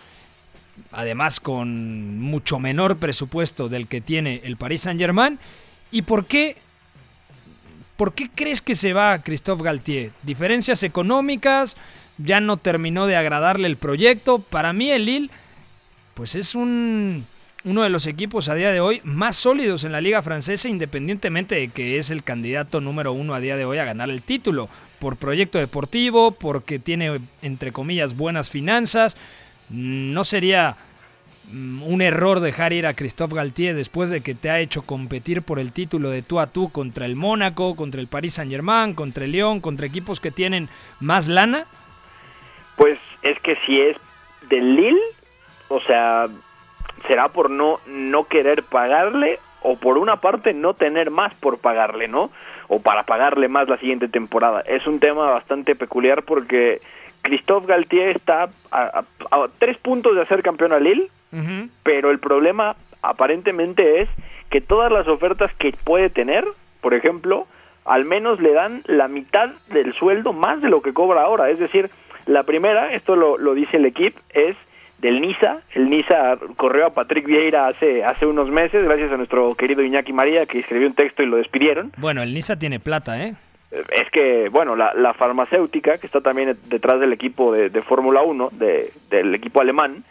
[0.91, 5.39] además con mucho menor presupuesto del que tiene el Paris Saint-Germain.
[5.91, 6.55] ¿Y por qué?
[7.97, 10.11] ¿Por qué crees que se va Christophe Galtier?
[10.23, 11.75] ¿Diferencias económicas?
[12.19, 14.39] Ya no terminó de agradarle el proyecto.
[14.39, 15.29] Para mí el Lille,
[16.13, 17.25] pues es un,
[17.63, 21.55] uno de los equipos a día de hoy más sólidos en la liga francesa, independientemente
[21.55, 24.69] de que es el candidato número uno a día de hoy a ganar el título.
[24.99, 29.15] Por proyecto deportivo, porque tiene, entre comillas, buenas finanzas.
[29.69, 30.75] No sería
[31.53, 35.41] mm, un error dejar ir a Christophe Galtier después de que te ha hecho competir
[35.41, 38.93] por el título de tú a tú contra el Mónaco, contra el Paris Saint Germain,
[38.93, 40.67] contra el Lyon, contra equipos que tienen
[40.99, 41.65] más lana
[42.79, 43.97] pues es que si es
[44.47, 45.01] del Lille,
[45.67, 46.27] o sea,
[47.07, 52.07] será por no, no querer pagarle o por una parte no tener más por pagarle,
[52.07, 52.31] ¿no?
[52.69, 54.61] O para pagarle más la siguiente temporada.
[54.61, 56.79] Es un tema bastante peculiar porque
[57.21, 59.03] Christophe Galtier está a,
[59.57, 61.09] tres puntos de hacer campeón a Lille,
[61.83, 64.09] pero el problema aparentemente es
[64.49, 66.45] que todas las ofertas que puede tener,
[66.79, 67.45] por ejemplo,
[67.83, 71.49] al menos le dan la mitad del sueldo más de lo que cobra ahora.
[71.49, 71.91] Es decir,
[72.29, 74.55] la primera, esto lo, lo dice el equipo, es
[74.99, 75.61] del Niza.
[75.73, 80.13] El Niza corrió a Patrick Vieira hace, hace unos meses, gracias a nuestro querido Iñaki
[80.13, 81.91] María, que escribió un texto y lo despidieron.
[81.97, 83.33] Bueno, el Niza tiene plata, ¿eh?
[83.71, 88.21] Es que, bueno, la, la farmacéutica, que está también detrás del equipo de, de Fórmula
[88.21, 90.03] 1, de, del equipo alemán,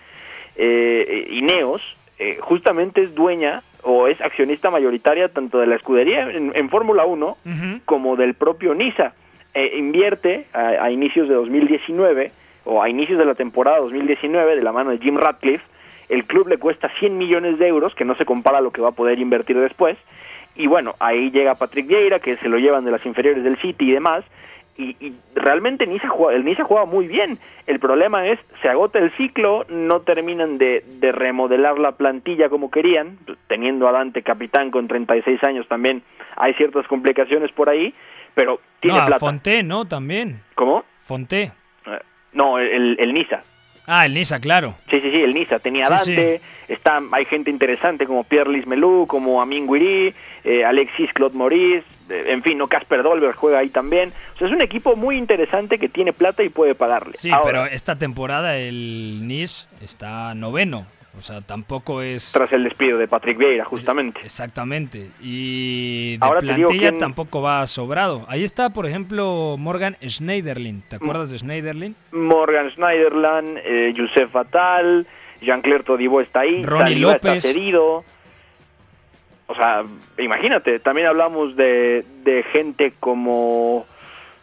[0.57, 1.83] eh, Ineos,
[2.19, 7.37] eh, justamente es dueña o es accionista mayoritaria tanto de la escudería en, Fórmula 1
[7.85, 9.13] como del propio Niza.
[9.59, 12.31] Eh, invierte a, inicios de 2019
[12.63, 15.65] o a inicios de la temporada 2019 de la mano de Jim Ratcliffe,
[16.09, 18.81] el club le cuesta 100 millones de euros, que no se compara a lo que
[18.81, 19.99] va a poder invertir después,
[20.55, 23.89] y bueno, ahí llega Patrick Vieira, que se lo llevan de las inferiores del City
[23.89, 24.25] y demás,
[24.77, 24.95] y,
[25.35, 27.37] realmente el Niza, el Niza juega muy bien.
[27.67, 32.71] El problema es, se agota el ciclo, no terminan de, de remodelar la plantilla como
[32.71, 33.19] querían,
[33.49, 36.05] teniendo a Dante capitán con 36 años también,
[36.37, 37.93] hay ciertas complicaciones por ahí,
[38.39, 39.19] pero tiene no, plata.
[39.19, 39.85] Fonté, ¿no?
[39.85, 40.41] También.
[40.55, 40.85] ¿Cómo?
[41.01, 41.51] Fonté.
[41.87, 41.99] Eh,
[42.35, 43.41] no, el, el Niza.
[43.85, 44.77] Ah, el Niza, claro.
[44.89, 45.59] Sí, sí, sí, el Niza.
[45.59, 51.37] Tenía Dante, Está, hay gente interesante como Pierre Lismelou, como Amin Guiri, eh, Alexis Claude
[51.37, 54.13] Maurice, eh, en fin, no Casper Dolber juega ahí también.
[54.37, 57.15] O sea, es un equipo muy interesante que tiene plata y puede pagarle.
[57.15, 60.87] Sí, pero esta temporada el Nice está noveno.
[61.19, 62.31] O sea, tampoco es...
[62.33, 64.21] Tras el despido de Patrick Vieira, justamente.
[64.25, 65.11] Exactamente.
[65.21, 68.25] Y de Ahora plantilla tampoco va sobrado.
[68.29, 70.83] Ahí está, por ejemplo, Morgan Schneiderlin.
[70.89, 71.97] ¿Te acuerdas de Schneiderlin?
[72.13, 75.07] Morgan Schneiderlin, eh, Youssef Fatal,
[75.41, 76.63] Jean-Claire Todibo está ahí.
[76.65, 77.39] Ronnie López.
[77.39, 78.05] Está cedido.
[79.49, 79.83] O sea,
[80.19, 83.87] imagínate, también hablamos de, de gente como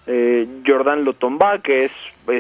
[0.07, 1.91] eh, Jordan Lotomba, que es,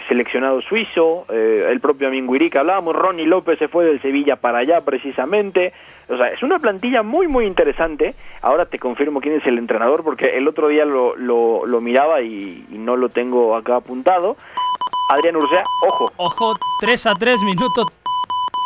[0.07, 4.59] seleccionado suizo, eh, el propio Aminguiri que hablábamos, Ronnie López se fue del Sevilla para
[4.59, 5.73] allá precisamente,
[6.09, 10.03] o sea, es una plantilla muy muy interesante, ahora te confirmo quién es el entrenador
[10.03, 14.35] porque el otro día lo, lo, miraba y, no lo tengo acá apuntado,
[15.09, 16.11] Adrián Ursea, ojo.
[16.17, 17.85] Ojo, 3 a 3, minuto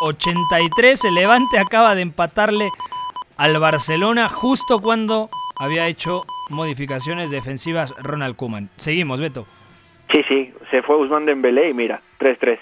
[0.02, 2.70] 83, el Levante acaba de empatarle
[3.38, 8.70] al Barcelona justo cuando había hecho modificaciones defensivas Ronald Koeman.
[8.78, 9.46] Seguimos, Beto.
[10.30, 12.60] Sí, se fue Usman Dembélé y mira, 3-3.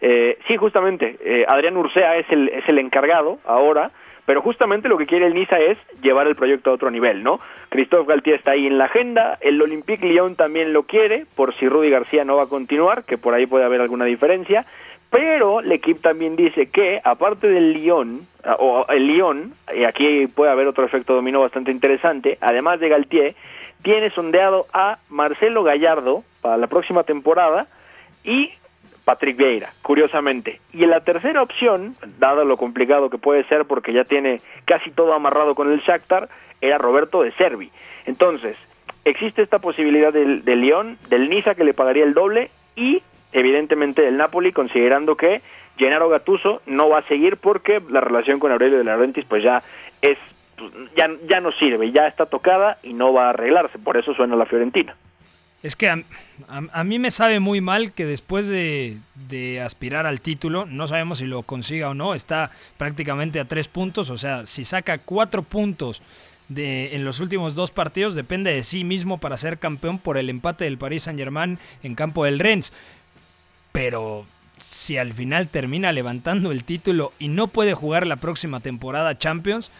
[0.00, 3.90] Eh, sí, justamente, eh, Adrián Ursea es el, es el encargado ahora,
[4.24, 7.38] pero justamente lo que quiere el Niza es llevar el proyecto a otro nivel, ¿no?
[7.68, 11.68] Christophe Galtier está ahí en la agenda, el Olympique Lyon también lo quiere, por si
[11.68, 14.64] Rudy García no va a continuar, que por ahí puede haber alguna diferencia,
[15.10, 20.26] pero el equipo también dice que, aparte del Lyon, ah, o el Lyon, y aquí
[20.28, 23.34] puede haber otro efecto dominó bastante interesante, además de Galtier,
[23.82, 27.66] tiene sondeado a Marcelo Gallardo para la próxima temporada
[28.24, 28.50] y
[29.04, 30.60] Patrick Vieira, curiosamente.
[30.72, 34.90] Y en la tercera opción, dado lo complicado que puede ser porque ya tiene casi
[34.90, 36.28] todo amarrado con el Shakhtar,
[36.60, 37.70] era Roberto de Servi.
[38.06, 38.56] Entonces,
[39.04, 44.16] existe esta posibilidad del, del del Niza que le pagaría el doble y evidentemente del
[44.16, 45.40] Napoli, considerando que
[45.76, 49.62] Gennaro Gattuso no va a seguir porque la relación con Aurelio de Laurentiis pues ya
[50.02, 50.18] es
[50.96, 54.36] ya, ya no sirve, ya está tocada y no va a arreglarse, por eso suena
[54.36, 54.96] la Fiorentina.
[55.62, 58.96] Es que a mí me sabe muy mal que después de,
[59.28, 63.68] de aspirar al título, no sabemos si lo consiga o no, está prácticamente a tres
[63.68, 66.00] puntos, o sea, si saca cuatro puntos
[66.48, 70.30] de, en los últimos dos partidos, depende de sí mismo para ser campeón por el
[70.30, 72.72] empate del Paris Saint Germain en campo del Rennes.
[73.72, 74.24] Pero
[74.60, 79.70] si al final termina levantando el título y no puede jugar la próxima temporada Champions,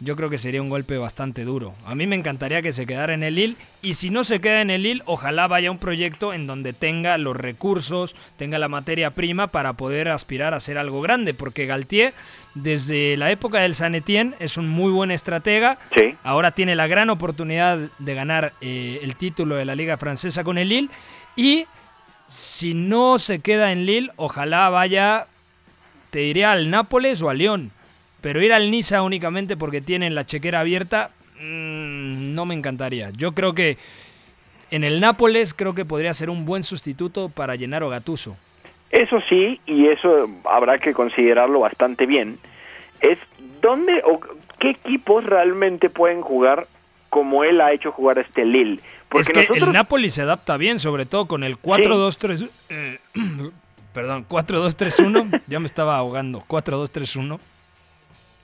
[0.00, 1.74] yo creo que sería un golpe bastante duro.
[1.84, 4.62] A mí me encantaría que se quedara en el Lille y si no se queda
[4.62, 8.68] en el Lille, ojalá vaya a un proyecto en donde tenga los recursos, tenga la
[8.68, 12.14] materia prima para poder aspirar a hacer algo grande, porque Galtier
[12.54, 15.78] desde la época del San Etienne es un muy buen estratega.
[15.94, 16.16] Sí.
[16.24, 20.56] Ahora tiene la gran oportunidad de ganar eh, el título de la Liga Francesa con
[20.56, 20.88] el Lille
[21.36, 21.66] y
[22.26, 25.26] si no se queda en Lille, ojalá vaya,
[26.10, 27.72] te diría al Nápoles o al Lyon.
[28.20, 33.10] Pero ir al Niza únicamente porque tienen la chequera abierta, mm, no me encantaría.
[33.10, 33.78] Yo creo que
[34.70, 38.36] en el Nápoles creo que podría ser un buen sustituto para Gennaro Gattuso.
[38.90, 42.38] Eso sí, y eso habrá que considerarlo bastante bien,
[43.00, 43.18] es
[43.62, 44.20] dónde o
[44.58, 46.66] qué equipos realmente pueden jugar
[47.08, 48.80] como él ha hecho jugar a este Lille.
[49.08, 52.48] Porque es que nosotros, el Napoli se adapta bien, sobre todo con el 4-2-3...
[52.68, 52.98] eh,
[53.92, 55.42] perdón, 4-2-3-1.
[55.46, 56.44] ya me estaba ahogando.
[56.48, 57.38] 4-2-3-1.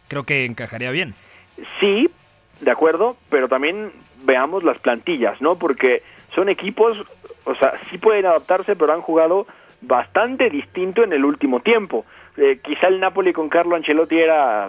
[0.08, 1.14] Creo que encajaría bien.
[1.80, 2.08] sí,
[2.60, 3.92] de acuerdo, pero también
[4.24, 5.56] veamos las plantillas, ¿no?
[5.56, 6.02] Porque
[6.34, 6.96] son equipos,
[7.44, 9.46] o sea, sí pueden adaptarse, pero han jugado
[9.82, 12.04] bastante distinto en el último tiempo.
[12.36, 14.68] Eh, quizá el Napoli con Carlo Ancelotti era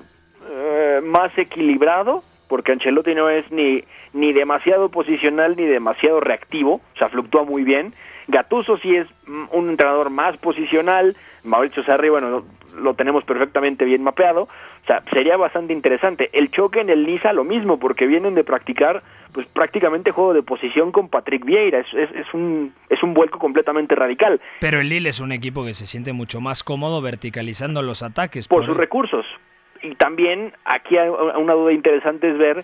[0.50, 6.98] eh, más equilibrado, porque Ancelotti no es ni, ni demasiado posicional ni demasiado reactivo, o
[6.98, 7.94] sea, fluctúa muy bien.
[8.28, 12.46] Gattuso sí es mm, un entrenador más posicional, Mauricio Sarri, bueno, lo,
[12.80, 14.48] lo tenemos perfectamente bien mapeado,
[14.88, 16.30] o sea, sería bastante interesante.
[16.32, 20.44] El choque en el Niza lo mismo, porque vienen de practicar pues prácticamente juego de
[20.44, 24.40] posición con Patrick Vieira, es, es, es un, es un vuelco completamente radical.
[24.62, 28.48] Pero el Lille es un equipo que se siente mucho más cómodo verticalizando los ataques.
[28.48, 29.26] por sus recursos.
[29.84, 32.64] Y también aquí hay una duda interesante es ver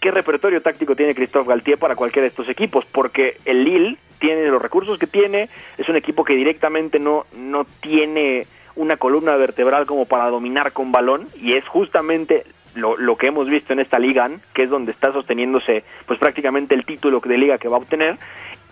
[0.00, 4.48] qué repertorio táctico tiene Christophe Galtier para cualquiera de estos equipos, porque el Lille tiene
[4.48, 8.46] los recursos que tiene, es un equipo que directamente no, no tiene
[8.78, 13.48] una columna vertebral como para dominar con balón, y es justamente lo, lo que hemos
[13.48, 17.58] visto en esta liga, que es donde está sosteniéndose pues prácticamente el título de liga
[17.58, 18.16] que va a obtener,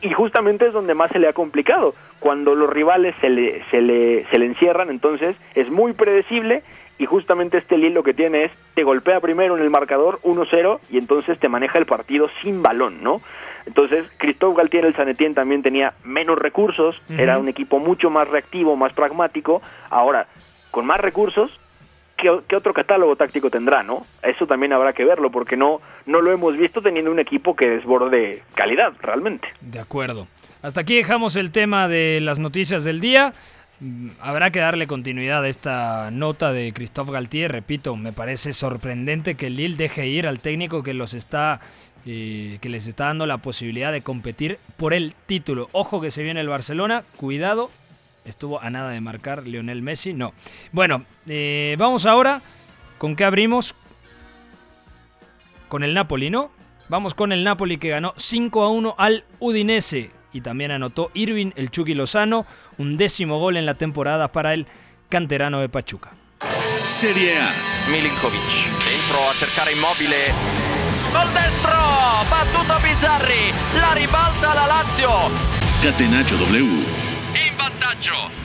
[0.01, 1.95] y justamente es donde más se le ha complicado.
[2.21, 6.63] Cuando los rivales se le, se le, se le encierran, entonces es muy predecible
[6.99, 10.81] y justamente este Lille lo que tiene es te golpea primero en el marcador 1-0
[10.91, 13.21] y entonces te maneja el partido sin balón, ¿no?
[13.67, 18.29] Entonces, Christophe Galtier el San Etienne también tenía menos recursos, era un equipo mucho más
[18.29, 19.61] reactivo, más pragmático.
[19.91, 20.29] Ahora,
[20.71, 21.51] con más recursos,
[22.17, 24.07] ¿qué, otro catálogo táctico tendrá, no?
[24.23, 27.69] Eso también habrá que verlo, porque no, no lo hemos visto teniendo un equipo que
[27.69, 29.49] desborde calidad, realmente.
[29.61, 30.29] De acuerdo.
[30.63, 33.33] Hasta aquí dejamos el tema de las noticias del día.
[33.81, 37.53] Mm, Habrá que darle continuidad a esta nota de Christophe Galtier.
[37.53, 41.61] Repito, me parece sorprendente que Lille deje ir al técnico que los está
[42.09, 45.69] eh, que les está dando la posibilidad de competir por el título.
[45.73, 47.69] Ojo que se viene el Barcelona, cuidado.
[48.25, 50.33] Estuvo a nada de marcar Lionel Messi, no.
[50.71, 52.43] Bueno, eh, vamos ahora.
[52.99, 53.75] ¿Con qué abrimos?
[55.69, 56.53] Con el Napoli, ¿no?
[56.89, 60.11] Vamos con el Napoli que ganó 5 a 1 al Udinese.
[60.33, 62.47] Y también anotó Irving el Chucky Lozano,
[62.79, 64.67] un décimo gol en la temporada para el
[65.09, 66.13] canterano de Pachuca.
[66.85, 67.53] Serie A.
[67.91, 68.41] Milinkovic
[68.85, 70.86] dentro a cercare immobile
[71.17, 71.73] col destro
[72.29, 75.11] battuto Bizzarri la ribalta la Lazio
[75.81, 76.61] Catenacho W.
[76.61, 78.45] in vantaggio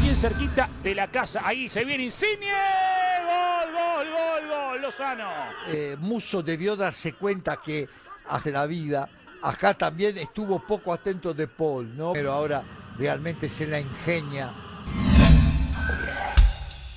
[0.00, 1.42] Bien cerquita de la casa.
[1.44, 2.48] Ahí se viene Insigne.
[2.48, 4.80] Gol, gol, gol, gol.
[4.80, 5.28] Lo Lozano.
[5.68, 7.88] Eh, Muso debió darse cuenta que
[8.28, 9.08] hace la vida,
[9.42, 12.14] acá también estuvo poco atento de Paul, ¿no?
[12.14, 12.62] Pero ahora
[12.98, 14.50] realmente se la ingenia.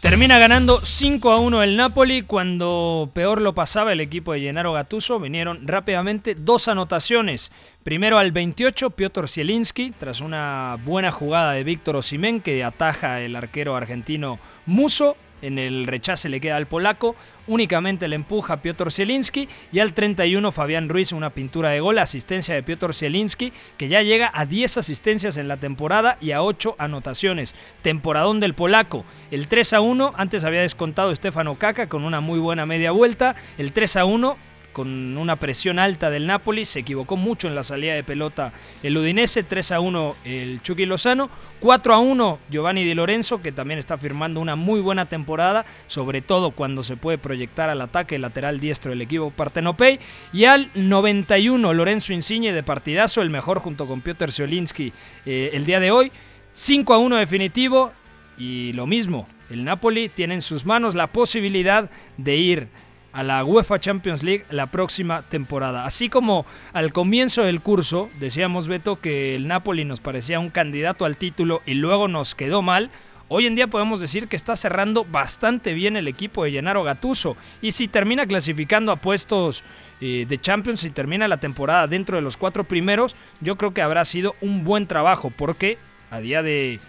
[0.06, 4.72] Termina ganando 5 a 1 el Napoli cuando peor lo pasaba el equipo de Gennaro
[4.72, 5.20] Gattuso.
[5.20, 7.52] Vinieron rápidamente dos anotaciones.
[7.84, 13.36] Primero al 28, Piotr Zielinski, tras una buena jugada de Víctor Osimén que ataja el
[13.36, 14.38] arquero argentino
[14.68, 15.18] Muso.
[15.42, 17.16] En el rechace le queda al polaco,
[17.48, 22.56] únicamente le empuja Piotr Zielinski y al 31 Fabián Ruiz una pintura de gol, asistencia
[22.56, 26.76] de Piotr Zielinski que ya llega a 10 asistencias en la temporada y a 8
[26.80, 27.54] anotaciones.
[27.82, 29.06] Temporadón del polaco.
[29.32, 33.36] El 3 a 1, antes había descontado Stefano Caca con una muy buena media vuelta.
[33.58, 34.38] El 3 a 1
[34.76, 38.52] con una presión alta del Napoli, se equivocó mucho en la salida de pelota
[38.84, 41.30] el Udinese, 3 a 1 el Chucky Lozano,
[41.62, 46.22] 4 a 1 Giovanni Di Lorenzo, que también está firmando una muy buena temporada, sobre
[46.22, 49.98] todo cuando se puede proyectar al ataque lateral diestro del equipo Partenopei,
[50.34, 54.92] y al 91 Lorenzo Insigne de partidazo, el mejor junto con Piotr Ziolinski
[55.26, 56.12] eh, el día de hoy,
[56.52, 57.94] 5 a 1 definitivo,
[58.38, 62.68] y lo mismo, el Napoli tiene en sus manos la posibilidad de ir
[63.16, 65.86] a la UEFA Champions League la próxima temporada.
[65.86, 71.06] Así como al comienzo del curso decíamos Beto que el Napoli nos parecía un candidato
[71.06, 72.92] al título y luego nos quedó mal,
[73.28, 77.36] Hoy en día podemos decir que está cerrando bastante bien el equipo de Gennaro Gattuso
[77.60, 79.64] y si termina clasificando a puestos
[80.00, 83.82] eh, de Champions y termina la temporada dentro de los cuatro primeros, yo creo que
[83.82, 85.80] habrá sido un buen trabajo porque
[86.12, 86.80] a día de,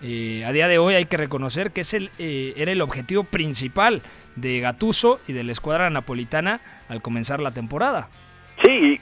[0.00, 3.22] eh, a día de hoy hay que reconocer que es el, eh, era el objetivo
[3.22, 4.02] principal
[4.36, 8.08] de Gatuso y de la escuadra napolitana al comenzar la temporada.
[8.64, 9.00] Sí,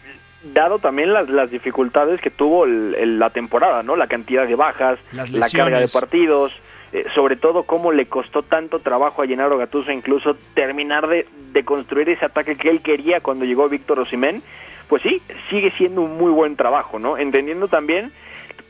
[0.55, 3.97] dado también las, las dificultades que tuvo la temporada, ¿no?
[3.97, 6.53] La cantidad de bajas, la carga de partidos,
[6.93, 11.65] eh, sobre todo cómo le costó tanto trabajo a Gennaro Gattuso incluso terminar de, de
[11.65, 14.43] construir ese ataque que él quería cuando llegó Víctor Osimén,
[14.89, 17.17] pues sí, sigue siendo un muy buen trabajo, ¿no?
[17.17, 18.11] Entendiendo también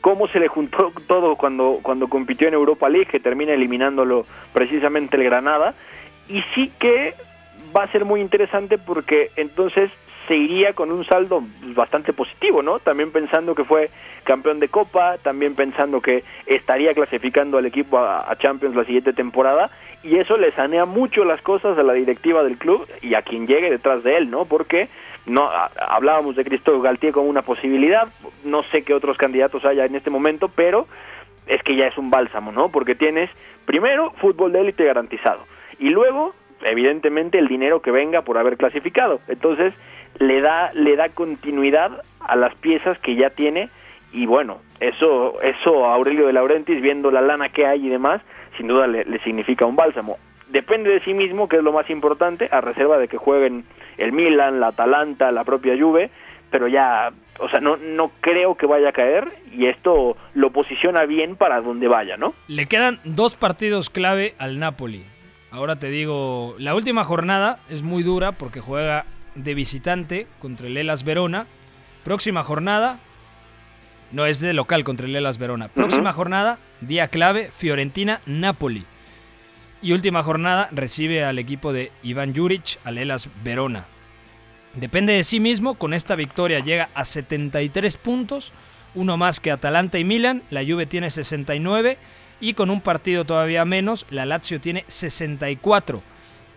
[0.01, 5.17] cómo se le juntó todo cuando, cuando compitió en Europa League, que termina eliminándolo precisamente
[5.17, 5.73] el Granada,
[6.31, 7.13] y sí que
[7.75, 9.91] va a ser muy interesante porque entonces
[10.27, 11.43] se iría con un saldo
[11.75, 12.79] bastante positivo, ¿no?
[12.79, 13.89] También pensando que fue
[14.23, 19.69] campeón de Copa, también pensando que estaría clasificando al equipo a, Champions la siguiente temporada,
[20.03, 23.45] y eso le sanea mucho las cosas a la directiva del club y a quien
[23.45, 24.45] llegue detrás de él, ¿no?
[24.45, 24.89] Porque
[25.25, 28.07] no hablábamos de Cristóbal Galtier como una posibilidad,
[28.43, 30.87] no sé qué otros candidatos haya en este momento, pero
[31.47, 32.69] es que ya es un bálsamo, ¿no?
[32.69, 33.29] Porque tienes
[33.65, 35.50] primero fútbol de élite garantizado
[35.81, 39.19] y luego evidentemente el dinero que venga por haber clasificado.
[39.27, 39.73] Entonces,
[40.19, 43.69] le da le da continuidad a las piezas que ya tiene
[44.13, 48.21] y bueno, eso eso a Aurelio de Laurentiis viendo la lana que hay y demás,
[48.57, 50.17] sin duda le, le significa un bálsamo.
[50.49, 53.63] Depende de sí mismo, que es lo más importante, a reserva de que jueguen
[53.97, 56.11] el Milan, la Atalanta, la propia Juve,
[56.51, 61.05] pero ya, o sea, no, no creo que vaya a caer y esto lo posiciona
[61.05, 62.33] bien para donde vaya, ¿no?
[62.49, 65.05] Le quedan dos partidos clave al Napoli.
[65.51, 70.77] Ahora te digo, la última jornada es muy dura porque juega de visitante contra el
[70.77, 71.45] Elas Verona.
[72.05, 72.99] Próxima jornada,
[74.13, 75.67] no es de local contra el Elas Verona.
[75.67, 78.85] Próxima jornada, día clave, Fiorentina-Napoli.
[79.81, 83.83] Y última jornada, recibe al equipo de Iván Juric, al Elas Verona.
[84.75, 88.53] Depende de sí mismo, con esta victoria llega a 73 puntos,
[88.95, 91.97] uno más que Atalanta y Milan, la Juve tiene 69
[92.41, 96.01] y con un partido todavía menos, la Lazio tiene 64.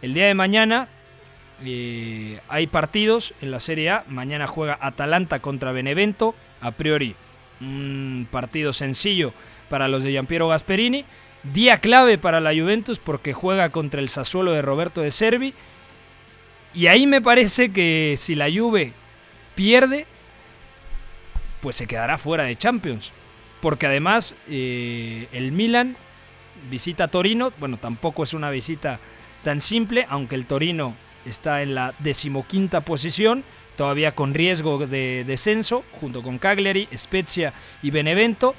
[0.01, 0.89] El día de mañana
[1.63, 4.05] eh, hay partidos en la Serie A.
[4.09, 6.35] Mañana juega Atalanta contra Benevento.
[6.63, 7.15] A priori,
[7.61, 9.35] un partido sencillo
[9.69, 11.05] para los de Giampiero Gasperini.
[11.43, 15.53] Día clave para la Juventus porque juega contra el Sassuolo de Roberto de Servi.
[16.73, 18.93] Y ahí me parece que si la Juve
[19.55, 20.07] pierde,
[21.61, 23.13] pues se quedará fuera de Champions
[23.65, 25.97] porque además eh, el Milan
[26.69, 29.01] visita Torino, bueno, tampoco es una visita
[29.43, 30.95] tan simple, aunque el Torino
[31.25, 33.43] está en la decimoquinta posición,
[33.79, 38.55] todavía con riesgo de descenso, junto con Cagliari, Spezia y Benevento,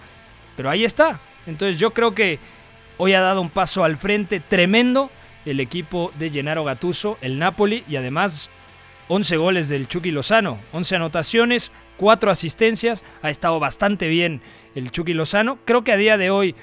[0.58, 1.20] pero ahí está.
[1.46, 2.40] Entonces yo creo que
[2.98, 5.12] hoy ha dado un paso al frente tremendo
[5.46, 8.50] el equipo de Gennaro Gattuso, el Napoli, y además
[9.10, 14.42] 11 goles del Chucky Lozano, 11 anotaciones, 4 asistencias, ha estado bastante bien
[14.76, 15.58] el Chucky Lozano.
[15.66, 16.56] Creo que a día de hoy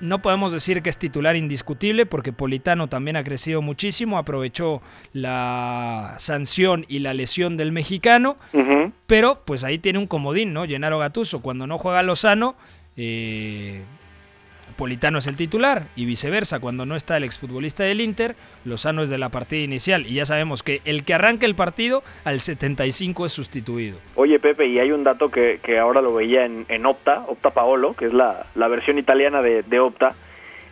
[0.00, 6.14] no podemos decir que es titular indiscutible porque Politano también ha crecido muchísimo, aprovechó la
[6.18, 8.36] sanción y la lesión del mexicano,
[9.06, 10.64] pero pues ahí tiene un comodín, ¿no?
[10.64, 12.56] Llenaro Gatuso, cuando no juega Lozano,
[12.96, 13.82] eh,
[14.76, 19.08] Politano es el titular y viceversa, cuando no está el exfutbolista del Inter, Lozano es
[19.08, 23.26] de la partida inicial y ya sabemos que el que arranca el partido al 75
[23.26, 23.98] es sustituido.
[24.16, 28.06] Oye Pepe, y hay un dato que, ahora lo veía en, Opta, Opta Paolo, que
[28.06, 30.10] es la, versión italiana de, de Opta,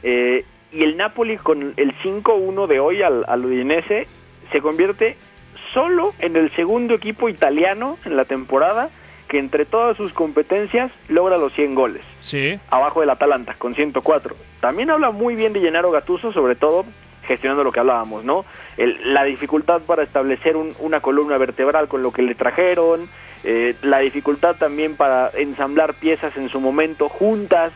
[0.02, 4.06] eh, y el Napoli con el 5-1 de hoy al, al Udinese
[4.52, 5.16] se convierte
[5.72, 8.90] solo en el segundo equipo italiano en la temporada
[9.28, 12.13] que entre todas sus competencias logra los 100 goles.
[12.24, 12.58] Sí.
[12.70, 14.34] Abajo del Atalanta, con 104.
[14.60, 16.86] También habla muy bien de Gennaro Gattuso, sobre todo
[17.26, 18.44] gestionando lo que hablábamos, ¿no?
[18.76, 23.08] El, la dificultad para establecer un, una columna vertebral con lo que le trajeron,
[23.44, 27.72] eh, la dificultad también para ensamblar piezas en su momento juntas,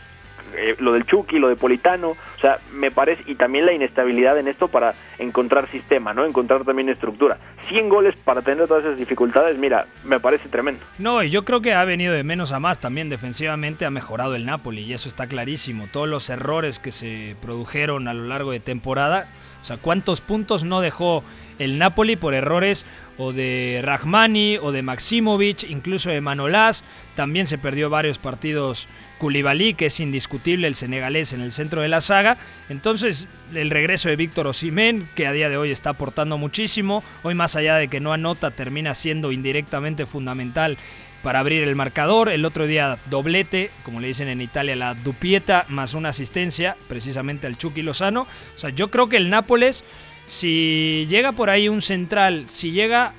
[0.55, 4.37] eh, lo del Chucky, lo de Politano, o sea, me parece, y también la inestabilidad
[4.37, 6.25] en esto para encontrar sistema, ¿no?
[6.25, 7.37] Encontrar también estructura.
[7.67, 10.83] 100 goles para tener todas esas dificultades, mira, me parece tremendo.
[10.97, 14.35] No, y yo creo que ha venido de menos a más también defensivamente, ha mejorado
[14.35, 15.87] el Napoli, y eso está clarísimo.
[15.91, 19.27] Todos los errores que se produjeron a lo largo de temporada,
[19.61, 21.23] o sea, ¿cuántos puntos no dejó
[21.59, 22.85] el Napoli por errores
[23.17, 26.85] o de Rahmani o de Maximovic, incluso de Manolás.
[27.15, 28.87] También se perdió varios partidos
[29.19, 32.37] Koulibaly, que es indiscutible el senegalés en el centro de la saga.
[32.69, 37.35] Entonces, el regreso de Víctor Osimén, que a día de hoy está aportando muchísimo, hoy
[37.35, 40.77] más allá de que no anota, termina siendo indirectamente fundamental
[41.23, 42.29] para abrir el marcador.
[42.29, 47.47] El otro día doblete, como le dicen en Italia, la dupieta, más una asistencia, precisamente
[47.47, 48.21] al Chucky Lozano.
[48.55, 49.83] O sea, yo creo que el Nápoles
[50.29, 53.13] si llega por ahí un central, si llega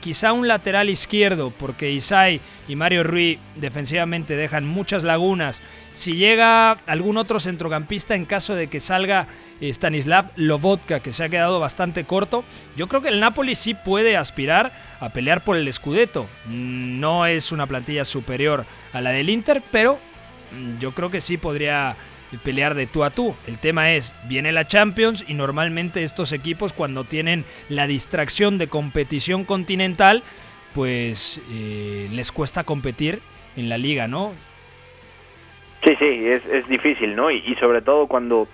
[0.00, 5.60] quizá un lateral izquierdo, porque Isai y Mario Rui defensivamente dejan muchas lagunas,
[5.96, 9.26] si llega algún otro centrocampista en caso de que salga
[9.62, 12.44] eh, Stanislav Lobotka, que se ha quedado bastante corto,
[12.76, 16.26] yo creo que el Napoli sí puede aspirar a pelear por el Scudetto.
[16.48, 19.98] No es una plantilla superior a la del Inter, pero
[20.52, 21.96] mm, yo creo que sí podría
[22.44, 23.34] pelear de tú a tú.
[23.46, 28.68] El tema es, viene la Champions y normalmente estos equipos cuando tienen la distracción de
[28.68, 30.22] competición continental,
[30.74, 33.22] pues eh, les cuesta competir
[33.56, 34.34] en la liga, ¿no?
[35.84, 37.30] Sí, sí, es, es difícil, ¿no?
[37.30, 38.48] Y, sobre todo cuando,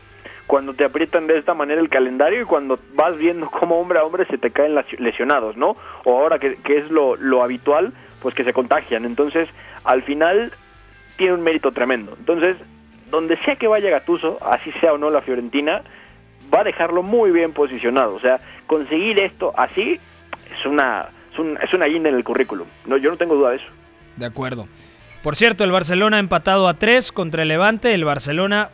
[0.46, 4.04] cuando te aprietan de esta manera el calendario y cuando vas viendo cómo hombre a
[4.04, 5.74] hombre se te caen lesionados, ¿no?
[6.04, 9.04] O ahora que, que es lo, lo habitual, pues que se contagian.
[9.04, 9.48] Entonces,
[9.84, 10.52] al final
[11.16, 12.14] tiene un mérito tremendo.
[12.18, 12.56] Entonces,
[13.10, 15.82] donde sea que vaya Gatuso, así sea o no la Fiorentina,
[16.52, 18.14] va a dejarlo muy bien posicionado.
[18.14, 20.00] O sea, conseguir esto así
[20.50, 22.66] es una, es, un, es una guinda en el currículum.
[22.86, 23.66] No, yo no tengo duda de eso.
[24.16, 24.66] De acuerdo.
[25.22, 27.94] Por cierto, el Barcelona ha empatado a 3 contra el Levante.
[27.94, 28.70] El Barcelona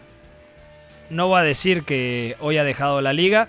[1.10, 3.48] no va a decir que hoy ha dejado la liga,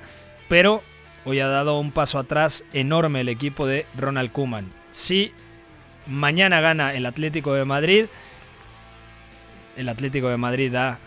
[0.50, 0.84] pero
[1.24, 4.70] hoy ha dado un paso atrás enorme el equipo de Ronald Kuman.
[4.92, 5.32] Si
[6.08, 8.06] mañana gana el Atlético de Madrid,
[9.78, 11.00] el Atlético de Madrid da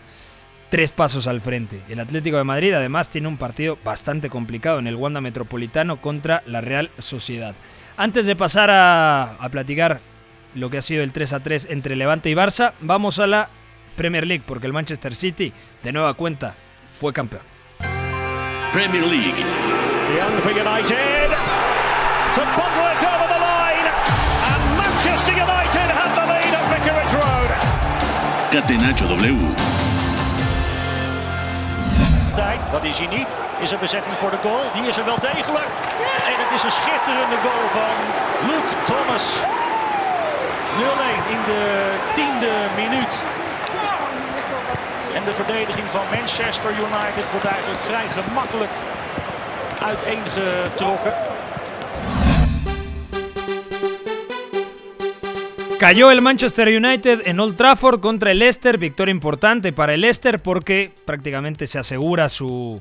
[0.69, 1.81] tres pasos al frente.
[1.89, 6.41] El Atlético de Madrid además tiene un partido bastante complicado en el Wanda Metropolitano contra
[6.47, 7.53] la Real Sociedad.
[7.97, 9.99] Antes de pasar a, a platicar
[10.55, 13.49] lo que ha sido el 3 a 3 entre Levante y Barça, vamos a la
[13.95, 16.55] Premier League porque el Manchester City de nueva cuenta
[16.89, 17.41] fue campeón.
[18.71, 19.43] Premier League.
[28.51, 29.73] Catenacho W.
[32.71, 33.35] Dat is hij niet.
[33.59, 34.61] Is er bezetting voor de goal?
[34.73, 35.71] Die is er wel degelijk.
[36.31, 37.95] En het is een schitterende goal van
[38.49, 39.25] Luke Thomas.
[40.77, 41.61] 0-1 in de
[42.13, 43.11] tiende minuut.
[45.13, 48.71] En de verdediging van Manchester United wordt eigenlijk vrij gemakkelijk
[49.81, 51.13] uiteengetrokken.
[55.77, 60.41] Cayó el Manchester United en Old Trafford contra el Leicester, victoria importante para el Leicester
[60.41, 62.79] porque prácticamente se asegura su,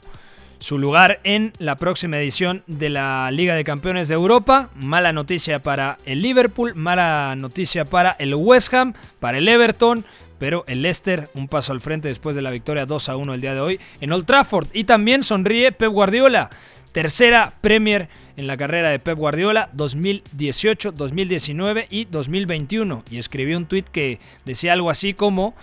[0.63, 4.71] su lugar en la próxima edición de la Liga de Campeones de Europa.
[4.77, 10.05] Mala noticia para el Liverpool, mala noticia para el West Ham, para el Everton,
[10.39, 13.41] pero el Leicester un paso al frente después de la victoria 2 a 1 el
[13.41, 14.69] día de hoy en Old Trafford.
[14.73, 16.49] Y también sonríe Pep Guardiola,
[16.93, 23.03] tercera Premier en la carrera de Pep Guardiola 2018, 2019 y 2021.
[23.11, 25.57] Y escribió un tuit que decía algo así como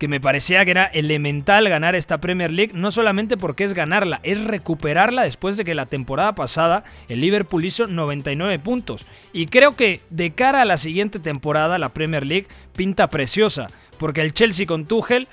[0.00, 4.20] que me parecía que era elemental ganar esta Premier League, no solamente porque es ganarla,
[4.22, 9.04] es recuperarla después de que la temporada pasada el Liverpool hizo 99 puntos.
[9.34, 13.66] Y creo que de cara a la siguiente temporada la Premier League pinta preciosa,
[13.98, 15.28] porque el Chelsea con Tuchel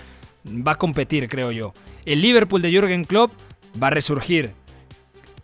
[0.46, 1.74] va a competir, creo yo.
[2.06, 3.32] El Liverpool de Jürgen Klopp
[3.82, 4.52] va a resurgir.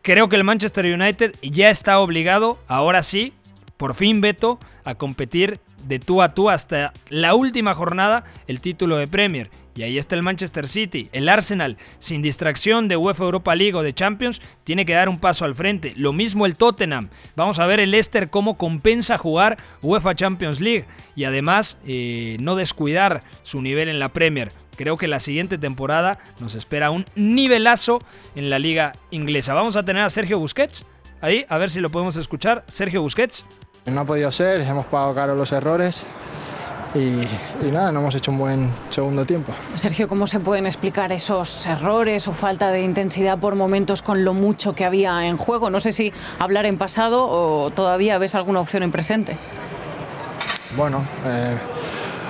[0.02, 3.32] Creo que el Manchester United ya está obligado, ahora sí,
[3.78, 8.98] por fin Beto, a competir de tú a tú hasta la última jornada el título
[8.98, 9.50] de Premier.
[9.76, 11.10] Y ahí está el Manchester City.
[11.14, 15.18] El Arsenal, sin distracción de UEFA Europa League o de Champions, tiene que dar un
[15.18, 15.94] paso al frente.
[15.96, 17.10] Lo mismo el Tottenham.
[17.36, 20.86] Vamos a ver el Leicester cómo compensa jugar UEFA Champions League.
[21.16, 24.52] Y además, eh, no descuidar su nivel en la Premier.
[24.76, 28.00] Creo que la siguiente temporada nos espera un nivelazo
[28.36, 29.54] en la liga inglesa.
[29.54, 30.86] Vamos a tener a Sergio Busquets.
[31.22, 32.64] Ahí, a ver si lo podemos escuchar.
[32.68, 33.46] Sergio Busquets.
[33.86, 36.06] No ha podido ser, hemos pagado caro los errores
[36.96, 37.26] y,
[37.70, 39.52] nada, no hemos hecho un buen segundo tiempo.
[39.76, 44.34] Sergio, ¿cómo se pueden explicar esos errores o falta de intensidad por momentos con lo
[44.34, 45.70] mucho que había en juego?
[45.70, 49.38] No sé si hablar en pasado o todavía ves alguna opción en presente.
[50.78, 51.58] Bueno, eh,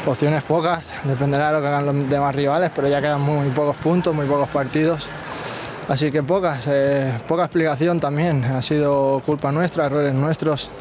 [0.08, 3.78] opciones pocas, dependerá de lo que hagan los demás rivales, pero ya quedan muy, pocos
[3.78, 5.08] puntos, muy pocos partidos.
[5.88, 8.43] Así que pocas, eh, poca explicación también.
[8.43, 10.72] Ha sido culpa nuestra, errores nuestros.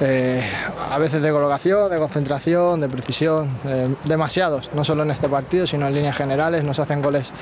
[0.00, 0.42] Eh,
[0.90, 3.50] a veces de colocación, de concentración, de precisión,
[4.04, 7.32] demasiados, no solo en este partido, sino en líneas generales, nos hacen goles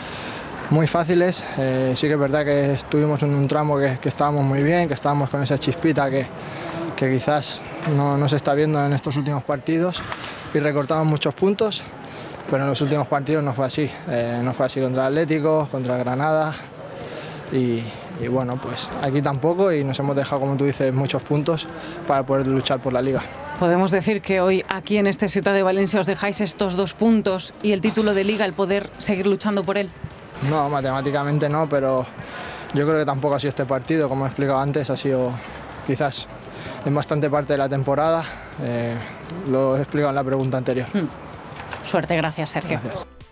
[0.70, 1.44] muy fáciles.
[1.58, 4.94] Eh, sí que es verdad que estuvimos en un tramo que, estábamos muy bien, que
[4.94, 6.26] estábamos con esa chispita que,
[6.96, 7.62] que quizás
[7.94, 10.00] no, no, se está viendo en estos últimos partidos
[10.52, 11.82] y recortamos muchos puntos,
[12.50, 13.90] pero en los últimos partidos no fue así.
[14.08, 16.54] Eh, no fue así contra Atlético, contra Granada
[17.52, 17.82] y,
[18.20, 21.66] y bueno, pues aquí tampoco y nos hemos dejado, como tú dices, muchos puntos
[22.06, 23.22] para poder luchar por la liga.
[23.58, 27.54] Podemos decir que hoy aquí en este Ciudad de Valencia os dejáis estos dos puntos
[27.62, 29.90] y el título de liga, el poder seguir luchando por él.
[30.48, 32.06] No, matemáticamente no, pero
[32.74, 35.32] yo creo que tampoco ha sido este partido, como he explicado antes, ha sido
[35.86, 36.28] quizás
[36.84, 38.24] en bastante parte de la temporada.
[38.62, 38.96] Eh,
[39.48, 40.86] lo he explicado en la pregunta anterior.
[40.92, 41.08] Hmm.
[41.84, 42.80] Suerte, gracias Sergio.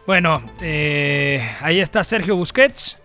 [0.07, 2.97] Bueno, eh, ahí está Sergio Busquets,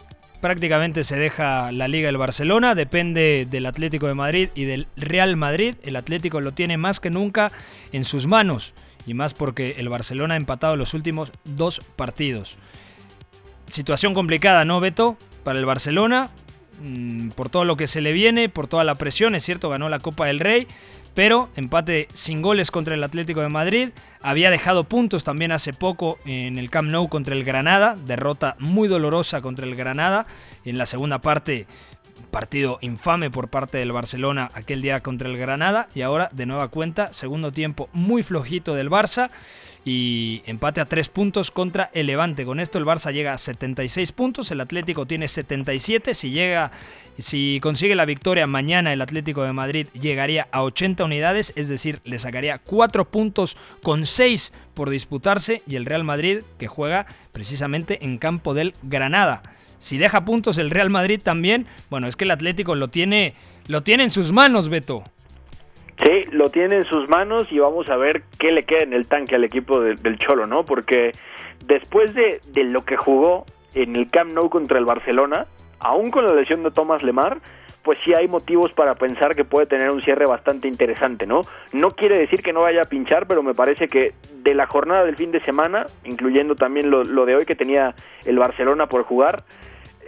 [0.41, 5.37] prácticamente se deja la Liga del Barcelona, depende del Atlético de Madrid y del Real
[5.37, 5.75] Madrid.
[5.83, 7.51] El Atlético lo tiene más que nunca
[7.91, 8.73] en sus manos
[9.05, 12.57] y más porque el Barcelona ha empatado los últimos dos partidos.
[13.69, 15.17] Situación complicada, ¿no, Beto?
[15.43, 16.29] Para el Barcelona,
[16.81, 19.89] mm, por todo lo que se le viene, por toda la presión, es cierto, ganó
[19.89, 20.67] la Copa del Rey,
[21.13, 23.89] pero empate sin goles contra el Atlético de Madrid.
[24.21, 28.87] Había dejado puntos también hace poco en el Camp Nou contra el Granada, derrota muy
[28.87, 30.25] dolorosa contra el Granada.
[30.63, 31.65] En la segunda parte,
[32.31, 36.69] partido infame por parte del Barcelona aquel día contra el Granada y ahora de nueva
[36.69, 39.29] cuenta, segundo tiempo muy flojito del Barça
[39.83, 42.45] y empate a 3 puntos contra el Levante.
[42.45, 46.13] Con esto el Barça llega a 76 puntos, el Atlético tiene 77.
[46.13, 46.71] Si llega,
[47.17, 51.99] si consigue la victoria mañana, el Atlético de Madrid llegaría a 80 unidades, es decir,
[52.03, 58.05] le sacaría 4 puntos con 6 por disputarse y el Real Madrid que juega precisamente
[58.05, 59.41] en campo del Granada.
[59.81, 63.33] Si deja puntos el Real Madrid también, bueno, es que el Atlético lo tiene,
[63.67, 65.03] lo tiene en sus manos, Beto.
[66.03, 69.07] Sí, lo tiene en sus manos y vamos a ver qué le queda en el
[69.07, 70.65] tanque al equipo del Cholo, ¿no?
[70.65, 71.11] Porque
[71.65, 75.47] después de, lo que jugó en el Camp Nou contra el Barcelona,
[75.79, 77.39] aún con la lesión de Thomas Lemar,
[77.81, 81.41] pues sí hay motivos para pensar que puede tener un cierre bastante interesante, ¿no?
[81.73, 84.13] No quiere decir que no vaya a pinchar, pero me parece que
[84.43, 87.95] de la jornada del fin de semana, incluyendo también lo, lo de hoy que tenía
[88.25, 89.43] el Barcelona por jugar,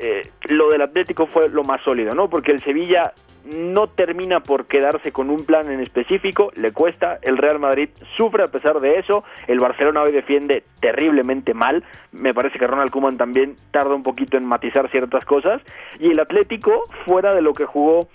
[0.03, 2.29] eh, lo del Atlético fue lo más sólido, ¿no?
[2.29, 3.13] Porque el Sevilla
[3.45, 8.43] no termina por quedarse con un plan en específico, le cuesta, el Real Madrid sufre
[8.43, 13.15] a pesar de eso, el Barcelona hoy defiende terriblemente mal, me parece que Ronald Koeman
[13.15, 15.61] también tarda un poquito en matizar ciertas cosas,
[16.01, 18.09] y el Atlético, fuera de lo que jugó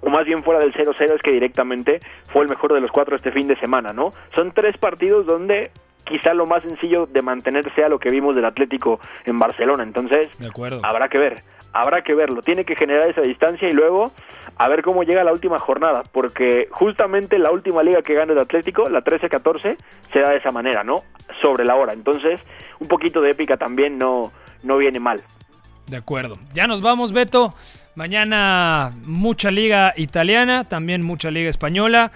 [0.00, 2.00] o más bien fuera del 0-0 es que directamente
[2.32, 4.10] fue el mejor de los cuatro este fin de semana, ¿no?
[4.34, 5.70] Son tres partidos donde
[6.12, 9.82] quizá lo más sencillo de mantener sea lo que vimos del Atlético en Barcelona.
[9.82, 10.28] Entonces,
[10.82, 11.42] habrá que ver,
[11.72, 12.42] habrá que verlo.
[12.42, 14.12] Tiene que generar esa distancia y luego
[14.56, 18.38] a ver cómo llega la última jornada, porque justamente la última liga que gana el
[18.38, 19.76] Atlético, la 13-14,
[20.12, 21.02] se da de esa manera, ¿no?
[21.40, 21.94] Sobre la hora.
[21.94, 22.44] Entonces,
[22.78, 24.32] un poquito de épica también no,
[24.62, 25.22] no viene mal.
[25.86, 26.34] De acuerdo.
[26.52, 27.54] Ya nos vamos, Beto.
[27.94, 32.12] Mañana mucha liga italiana, también mucha liga española.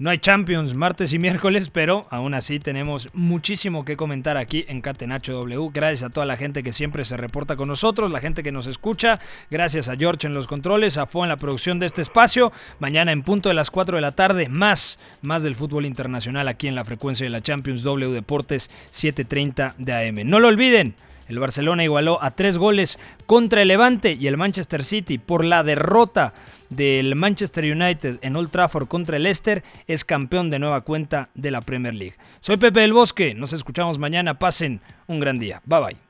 [0.00, 4.80] No hay Champions martes y miércoles, pero aún así tenemos muchísimo que comentar aquí en
[4.80, 5.68] Catenacho W.
[5.74, 8.66] Gracias a toda la gente que siempre se reporta con nosotros, la gente que nos
[8.66, 9.20] escucha.
[9.50, 12.50] Gracias a George en los controles, a Fo en la producción de este espacio.
[12.78, 16.66] Mañana en punto de las 4 de la tarde, más, más del fútbol internacional aquí
[16.66, 20.24] en la frecuencia de la Champions W Deportes 7:30 de AM.
[20.24, 20.94] No lo olviden.
[21.28, 25.62] El Barcelona igualó a tres goles contra el Levante y el Manchester City por la
[25.62, 26.32] derrota
[26.70, 31.50] del Manchester United en Old Trafford contra el Leicester es campeón de nueva cuenta de
[31.50, 32.14] la Premier League.
[32.40, 35.60] Soy Pepe del Bosque, nos escuchamos mañana, pasen un gran día.
[35.66, 36.09] Bye bye.